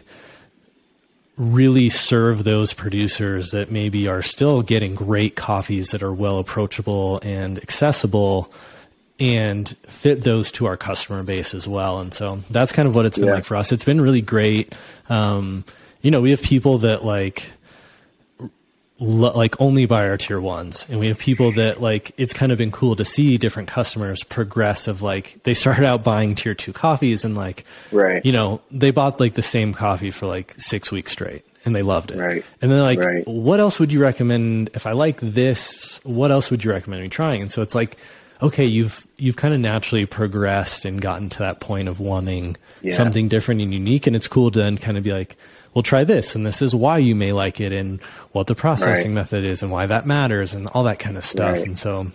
[1.38, 7.20] really serve those producers that maybe are still getting great coffees that are well approachable
[7.24, 8.52] and accessible
[9.20, 12.00] and fit those to our customer base as well.
[12.00, 13.36] And so that's kind of what it's been yeah.
[13.36, 13.72] like for us.
[13.72, 14.76] It's been really great.
[15.10, 15.64] Um,
[16.02, 17.52] you know, we have people that like,
[19.04, 20.86] like only buy our tier ones.
[20.90, 24.24] And we have people that like it's kind of been cool to see different customers
[24.24, 28.26] progress of like they started out buying tier two coffees and like right.
[28.26, 31.82] you know they bought like the same coffee for like six weeks straight and they
[31.82, 32.18] loved it.
[32.18, 32.46] Right.
[32.62, 33.28] And then like right.
[33.28, 34.70] what else would you recommend?
[34.74, 37.42] If i like this what else would you recommend me trying?
[37.42, 37.98] And so it's like
[38.42, 42.94] okay you've you've kind of naturally progressed and gotten to that point of wanting yeah.
[42.94, 44.08] something different and unique.
[44.08, 45.36] And it's cool to then kind of be like
[45.74, 48.02] well, try this, and this is why you may like it, and
[48.32, 49.16] what the processing right.
[49.16, 51.58] method is, and why that matters, and all that kind of stuff.
[51.58, 51.66] Right.
[51.66, 52.08] And so,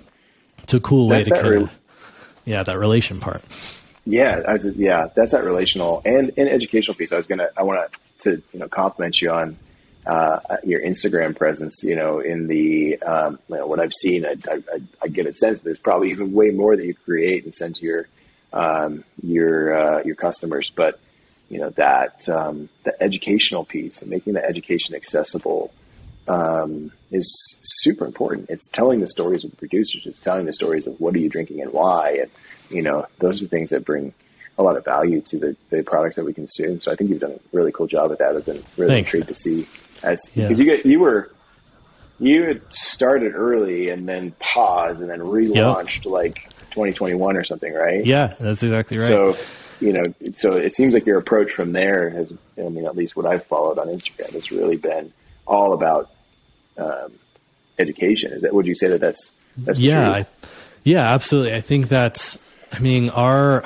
[0.62, 1.78] it's a cool way that's to kind re- of,
[2.44, 3.42] yeah, that relation part.
[4.04, 7.12] Yeah, just, yeah, that's that relational and, and educational piece.
[7.12, 7.90] I was gonna, I want
[8.20, 9.58] to, you know, compliment you on
[10.06, 11.82] uh, your Instagram presence.
[11.82, 14.62] You know, in the um, you know, what I've seen, I, I,
[15.02, 17.84] I, get a sense there's probably even way more that you create and send to
[17.84, 18.08] your
[18.52, 20.98] um, your uh, your customers, but
[21.48, 25.72] you know that um, the educational piece and making the education accessible
[26.26, 28.50] um, is super important.
[28.50, 30.02] It's telling the stories of the producers.
[30.04, 32.30] It's telling the stories of what are you drinking and why, and
[32.70, 34.12] you know those are things that bring
[34.58, 36.80] a lot of value to the, the products that we consume.
[36.80, 38.34] So I think you've done a really cool job at that.
[38.34, 39.14] I've been really Thanks.
[39.14, 39.68] intrigued to see
[40.02, 40.64] as because yeah.
[40.64, 41.30] you get you were
[42.20, 46.12] you had started early and then paused and then relaunched yep.
[46.12, 46.34] like
[46.70, 48.04] 2021 or something, right?
[48.04, 49.06] Yeah, that's exactly right.
[49.06, 49.36] So
[49.80, 50.02] you know,
[50.34, 53.44] so it seems like your approach from there has, I mean, at least what I've
[53.46, 55.12] followed on Instagram has really been
[55.46, 56.10] all about
[56.76, 57.12] um,
[57.78, 58.32] education.
[58.32, 60.26] Is that would you say that that's that's yeah, I,
[60.84, 61.54] yeah, absolutely.
[61.54, 62.38] I think that's.
[62.70, 63.64] I mean, our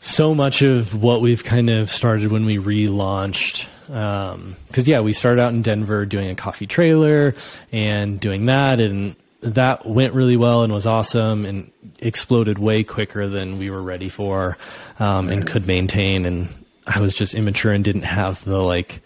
[0.00, 5.12] so much of what we've kind of started when we relaunched because um, yeah we
[5.12, 7.34] started out in denver doing a coffee trailer
[7.72, 9.14] and doing that and
[9.44, 14.08] that went really well and was awesome and exploded way quicker than we were ready
[14.08, 14.56] for
[14.98, 16.24] um, and could maintain.
[16.24, 16.48] And
[16.86, 19.00] I was just immature and didn't have the like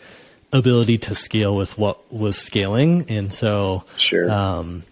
[0.53, 3.07] ability to scale with what was scaling.
[3.11, 4.31] And so, sure.
[4.31, 4.85] Um,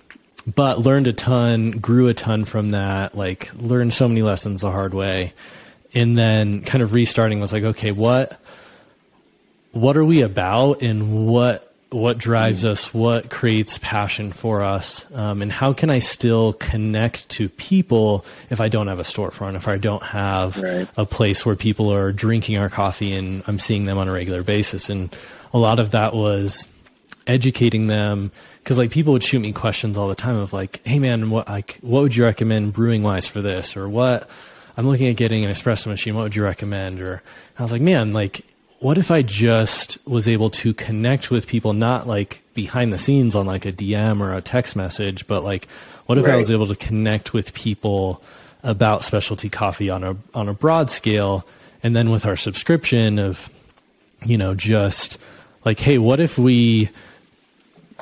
[0.53, 4.71] but learned a ton, grew a ton from that, like learned so many lessons the
[4.71, 5.33] hard way.
[5.95, 8.39] And then kind of restarting was like, okay, what,
[9.73, 15.41] what are we about and what what drives us, what creates passion for us, um,
[15.41, 19.69] and how can I still connect to people if I don't have a storefront, if
[19.69, 20.89] I don't have right.
[20.97, 24.43] a place where people are drinking our coffee and I'm seeing them on a regular
[24.43, 24.91] basis.
[24.91, 25.15] And
[25.55, 26.69] a lot of that was
[27.27, 30.99] educating them because like people would shoot me questions all the time of like, hey
[30.99, 34.29] man, what like what would you recommend brewing wise for this, or what
[34.77, 36.15] I'm looking at getting an espresso machine.
[36.15, 37.01] What would you recommend?
[37.01, 37.23] Or
[37.59, 38.43] I was like, man, like
[38.87, 43.35] what if I just was able to connect with people, not like behind the scenes
[43.35, 45.67] on like a DM or a text message, but like,
[46.07, 46.35] what if right.
[46.35, 48.23] I was able to connect with people
[48.63, 51.45] about specialty coffee on a, on a broad scale?
[51.83, 53.51] And then with our subscription of,
[54.25, 55.19] you know, just
[55.65, 56.89] like, hey, what if we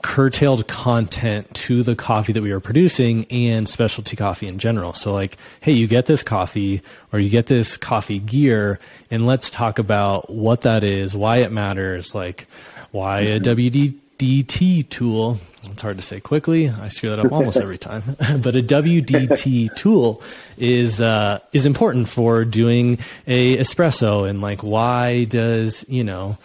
[0.04, 4.92] curtailed content to the coffee that we are producing and specialty coffee in general.
[4.92, 8.78] So like, hey, you get this coffee or you get this coffee gear
[9.10, 12.46] and let's talk about what that is, why it matters, like
[12.90, 13.88] why a mm-hmm.
[14.20, 15.38] WDT tool.
[15.62, 16.68] It's hard to say quickly.
[16.68, 18.02] I screw that up almost every time.
[18.18, 20.20] but a WDT tool
[20.58, 26.36] is uh, is important for doing a espresso and like why does you know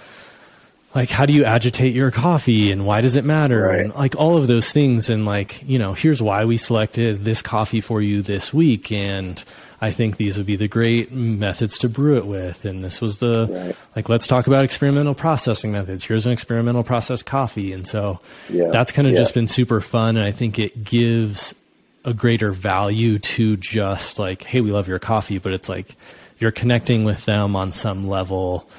[0.96, 3.82] like how do you agitate your coffee and why does it matter right.
[3.82, 7.42] and like all of those things and like you know here's why we selected this
[7.42, 9.44] coffee for you this week and
[9.82, 12.66] I think these would be the great methods to brew it with.
[12.66, 13.76] And this was the, right.
[13.96, 16.04] like, let's talk about experimental processing methods.
[16.04, 17.72] Here's an experimental processed coffee.
[17.72, 18.20] And so
[18.50, 18.70] yeah.
[18.72, 19.20] that's kind of yeah.
[19.20, 20.18] just been super fun.
[20.18, 21.56] And I think it gives
[22.04, 25.96] a greater value to just like, hey, we love your coffee, but it's like
[26.40, 28.70] you're connecting with them on some level.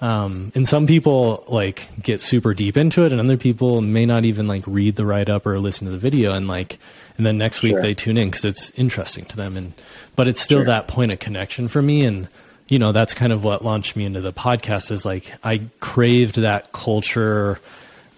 [0.00, 4.24] Um, and some people like get super deep into it, and other people may not
[4.24, 6.32] even like read the write up or listen to the video.
[6.32, 6.78] And like,
[7.20, 7.82] and then next week sure.
[7.82, 9.74] they tune in because it's interesting to them and
[10.16, 10.64] but it's still sure.
[10.64, 12.28] that point of connection for me and
[12.66, 16.36] you know that's kind of what launched me into the podcast is like i craved
[16.36, 17.60] that culture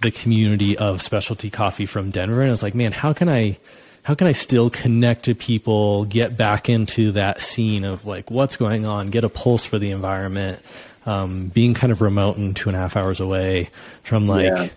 [0.02, 3.58] the community of specialty coffee from denver and i was like man how can i
[4.04, 8.56] how can i still connect to people get back into that scene of like what's
[8.56, 10.60] going on get a pulse for the environment
[11.06, 13.70] um, being kind of remote and two and a half hours away
[14.02, 14.68] from like yeah.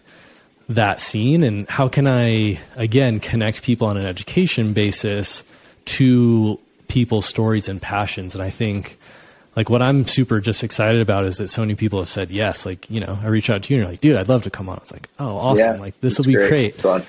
[0.70, 1.44] that scene.
[1.44, 5.44] And how can I again connect people on an education basis
[5.86, 8.36] to people's stories and passions?
[8.36, 8.98] And I think
[9.56, 12.66] like what I'm super just excited about is that so many people have said yes.
[12.66, 14.50] Like you know I reach out to you and you're like dude I'd love to
[14.50, 14.78] come on.
[14.78, 15.76] It's like oh awesome.
[15.76, 17.06] Yeah, like this will be great, great.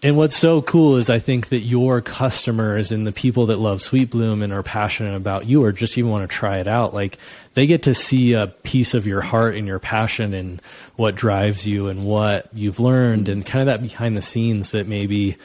[0.00, 3.82] And what's so cool is I think that your customers and the people that love
[3.82, 6.94] Sweet Bloom and are passionate about you or just even want to try it out,
[6.94, 7.18] like
[7.54, 10.62] they get to see a piece of your heart and your passion and
[10.94, 14.86] what drives you and what you've learned and kind of that behind the scenes that
[14.86, 15.36] maybe,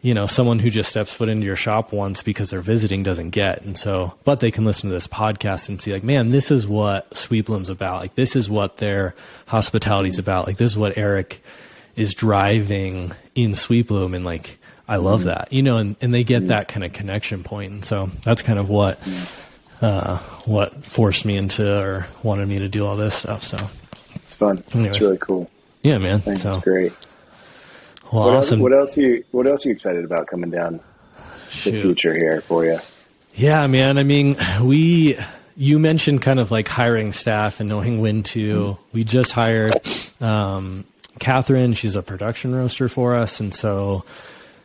[0.00, 3.30] you know, someone who just steps foot into your shop once because they're visiting doesn't
[3.30, 3.60] get.
[3.60, 6.66] And so, but they can listen to this podcast and see like, man, this is
[6.66, 8.00] what Sweet Bloom's about.
[8.00, 9.14] Like this is what their
[9.46, 10.46] hospitality is about.
[10.46, 11.42] Like this is what Eric
[12.00, 15.28] is driving in Sweet Bloom and like I love mm-hmm.
[15.28, 16.48] that, you know, and, and they get mm-hmm.
[16.48, 17.72] that kind of connection point.
[17.72, 18.98] And so that's kind of what,
[19.80, 23.44] uh, what forced me into or wanted me to do all this stuff.
[23.44, 23.58] So
[24.16, 24.58] it's fun.
[24.72, 24.96] Anyways.
[24.96, 25.48] It's really cool.
[25.84, 26.18] Yeah, man.
[26.18, 26.42] Thanks.
[26.42, 26.92] So great.
[28.10, 28.58] Well, what awesome.
[28.58, 30.80] Else, what else are you, what else are you excited about coming down
[31.50, 31.70] Shoot.
[31.70, 32.80] the future here for you?
[33.36, 33.96] Yeah, man.
[33.96, 35.16] I mean, we,
[35.56, 38.82] you mentioned kind of like hiring staff and knowing when to, mm-hmm.
[38.92, 39.74] we just hired,
[40.20, 40.84] um,
[41.20, 43.38] Catherine, she's a production roaster for us.
[43.38, 44.04] And so,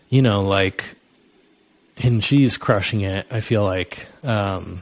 [0.09, 0.95] you know, like,
[1.97, 3.27] and she's crushing it.
[3.29, 4.81] I feel like, um,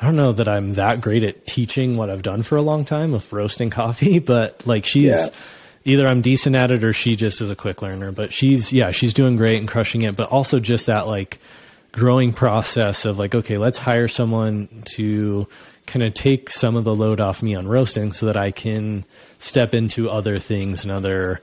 [0.00, 2.84] I don't know that I'm that great at teaching what I've done for a long
[2.84, 5.28] time of roasting coffee, but like she's yeah.
[5.84, 8.12] either I'm decent at it or she just is a quick learner.
[8.12, 10.16] But she's, yeah, she's doing great and crushing it.
[10.16, 11.38] But also just that like
[11.96, 15.46] growing process of like, okay, let's hire someone to
[15.86, 19.04] kind of take some of the load off me on roasting so that I can
[19.38, 21.40] step into other things and other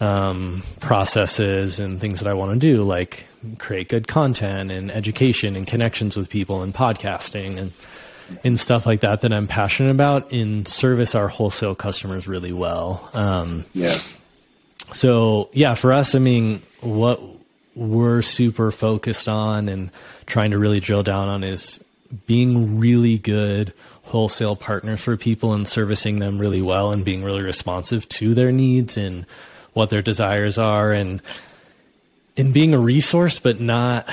[0.00, 3.26] um, processes and things that I want to do, like
[3.58, 7.72] create good content and education and connections with people and podcasting and
[8.42, 13.10] and stuff like that that I'm passionate about and service our wholesale customers really well.
[13.12, 13.98] Um, yeah.
[14.94, 17.20] So yeah, for us, I mean, what
[17.74, 19.90] we're super focused on and
[20.26, 21.82] trying to really drill down on is
[22.26, 23.72] being really good
[24.04, 28.52] wholesale partners for people and servicing them really well and being really responsive to their
[28.52, 29.26] needs and
[29.72, 31.20] what their desires are and
[32.36, 34.08] and being a resource but not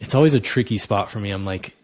[0.00, 1.30] it's always a tricky spot for me.
[1.30, 1.74] I'm like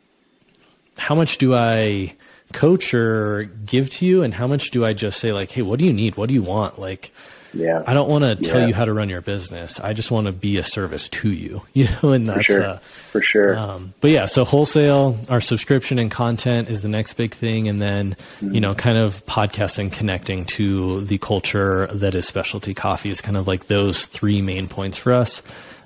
[0.98, 2.14] how much do I
[2.52, 5.78] coach or give to you and how much do I just say like, "Hey, what
[5.78, 6.16] do you need?
[6.16, 7.12] What do you want?" Like
[7.54, 7.82] yeah.
[7.86, 8.68] I don't want to tell yeah.
[8.68, 9.78] you how to run your business.
[9.80, 12.64] I just want to be a service to you, you know, and that's, for sure.
[12.64, 12.78] Uh,
[13.10, 13.58] for sure.
[13.58, 17.68] Um, but yeah, so wholesale, our subscription and content is the next big thing.
[17.68, 18.54] And then, mm-hmm.
[18.54, 23.36] you know, kind of podcasting, connecting to the culture that is specialty coffee is kind
[23.36, 25.42] of like those three main points for us.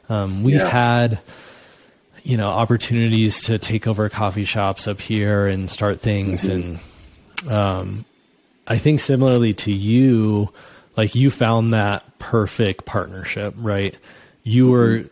[0.08, 0.68] Um, we've yeah.
[0.68, 1.20] had,
[2.22, 6.48] you know, opportunities to take over coffee shops up here and start things.
[6.48, 6.52] Mm-hmm.
[7.46, 8.04] And, um,
[8.66, 10.52] I think similarly to you,
[10.96, 13.94] like you found that perfect partnership, right?
[14.42, 15.04] You were,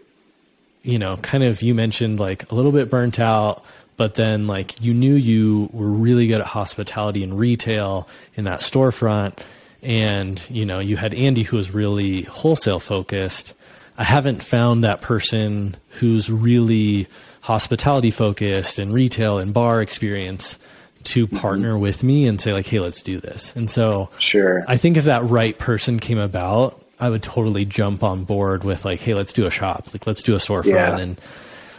[0.82, 3.64] you know, kind of, you mentioned like a little bit burnt out,
[3.96, 8.60] but then like you knew you were really good at hospitality and retail in that
[8.60, 9.38] storefront.
[9.82, 13.52] And, you know, you had Andy who was really wholesale focused.
[13.98, 17.06] I haven't found that person who's really
[17.42, 20.58] hospitality focused and retail and bar experience
[21.04, 21.36] to mm-hmm.
[21.36, 21.82] partner mm-hmm.
[21.82, 25.04] with me and say like, "Hey, let's do this." And so, sure, I think if
[25.04, 29.32] that right person came about, I would totally jump on board with like, "Hey, let's
[29.32, 29.92] do a shop.
[29.92, 30.98] Like, let's do a storefront." Yeah.
[30.98, 31.20] And,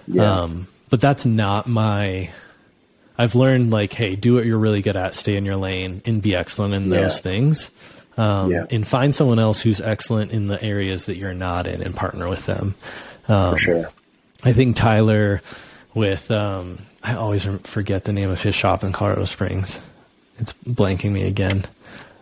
[0.07, 0.41] yeah.
[0.41, 2.29] um, but that's not my.
[3.17, 6.21] I've learned like, hey, do what you're really good at, stay in your lane, and
[6.21, 7.01] be excellent in yeah.
[7.01, 7.71] those things.
[8.17, 8.65] um, yeah.
[8.71, 12.29] and find someone else who's excellent in the areas that you're not in and partner
[12.29, 12.75] with them.
[13.27, 13.91] Um, For sure.
[14.43, 15.41] I think Tyler
[15.95, 19.79] with, um, I always forget the name of his shop in Colorado Springs.
[20.37, 21.65] It's blanking me again.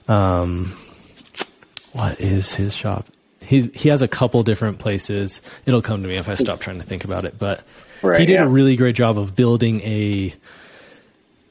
[0.08, 0.78] Um,
[1.92, 3.08] what is his shop?
[3.42, 5.42] He he has a couple different places.
[5.66, 7.38] It'll come to me if I stop trying to think about it.
[7.38, 7.64] But
[8.02, 8.46] right, he did yeah.
[8.46, 10.34] a really great job of building a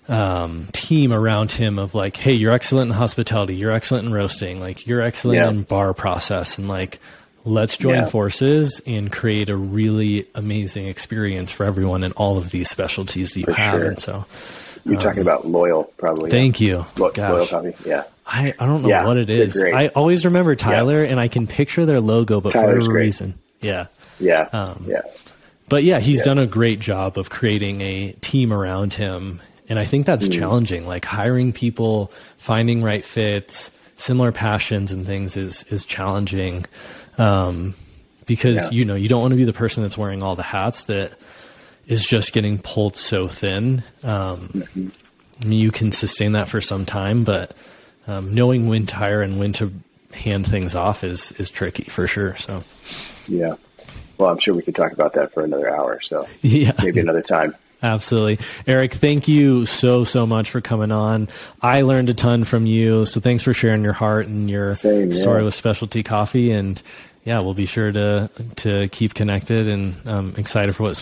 [0.09, 4.59] um, team around him of like, hey, you're excellent in hospitality, you're excellent in roasting,
[4.59, 5.49] like you're excellent yeah.
[5.49, 6.99] in bar process, and like
[7.45, 8.07] let's join yeah.
[8.07, 13.41] forces and create a really amazing experience for everyone in all of these specialties that
[13.41, 13.81] you for have.
[13.81, 13.89] Sure.
[13.89, 14.25] And so
[14.85, 16.31] you're um, talking about loyal, probably.
[16.31, 16.69] Thank yeah.
[16.69, 16.87] you.
[16.97, 18.05] Lo- loyal coffee, yeah.
[18.27, 19.61] I, I don't know yeah, what it is.
[19.61, 23.35] I always remember Tyler, and I can picture their logo, but Tyler's for a reason,
[23.61, 23.87] yeah,
[24.21, 25.03] yeah, um, yeah.
[25.69, 29.41] But yeah, he's done a great job of creating a team around him
[29.73, 30.33] and I think that's mm.
[30.39, 30.87] challenging.
[30.87, 36.67] Like hiring people, finding right fits, similar passions and things is is challenging.
[37.19, 37.75] Um,
[38.27, 38.79] because yeah.
[38.79, 41.13] you know you don't want to be the person that's wearing all the hats that
[41.87, 43.83] is just getting pulled so thin.
[44.03, 44.89] Um, mm-hmm.
[45.41, 47.57] I mean, you can sustain that for some time, but
[48.07, 49.73] um, knowing when to hire and when to
[50.13, 52.37] hand things off is is tricky for sure.
[52.37, 52.63] So,
[53.27, 53.55] yeah.
[54.19, 56.01] Well, I'm sure we could talk about that for another hour.
[56.01, 57.55] So, yeah, maybe another time.
[57.83, 58.39] Absolutely.
[58.67, 61.29] Eric, thank you so, so much for coming on.
[61.61, 63.07] I learned a ton from you.
[63.07, 65.45] So thanks for sharing your heart and your Same, story yeah.
[65.47, 66.53] with specialty coffee.
[66.53, 66.81] And
[67.25, 71.01] yeah, we'll be sure to, to keep connected and I'm um, excited for what's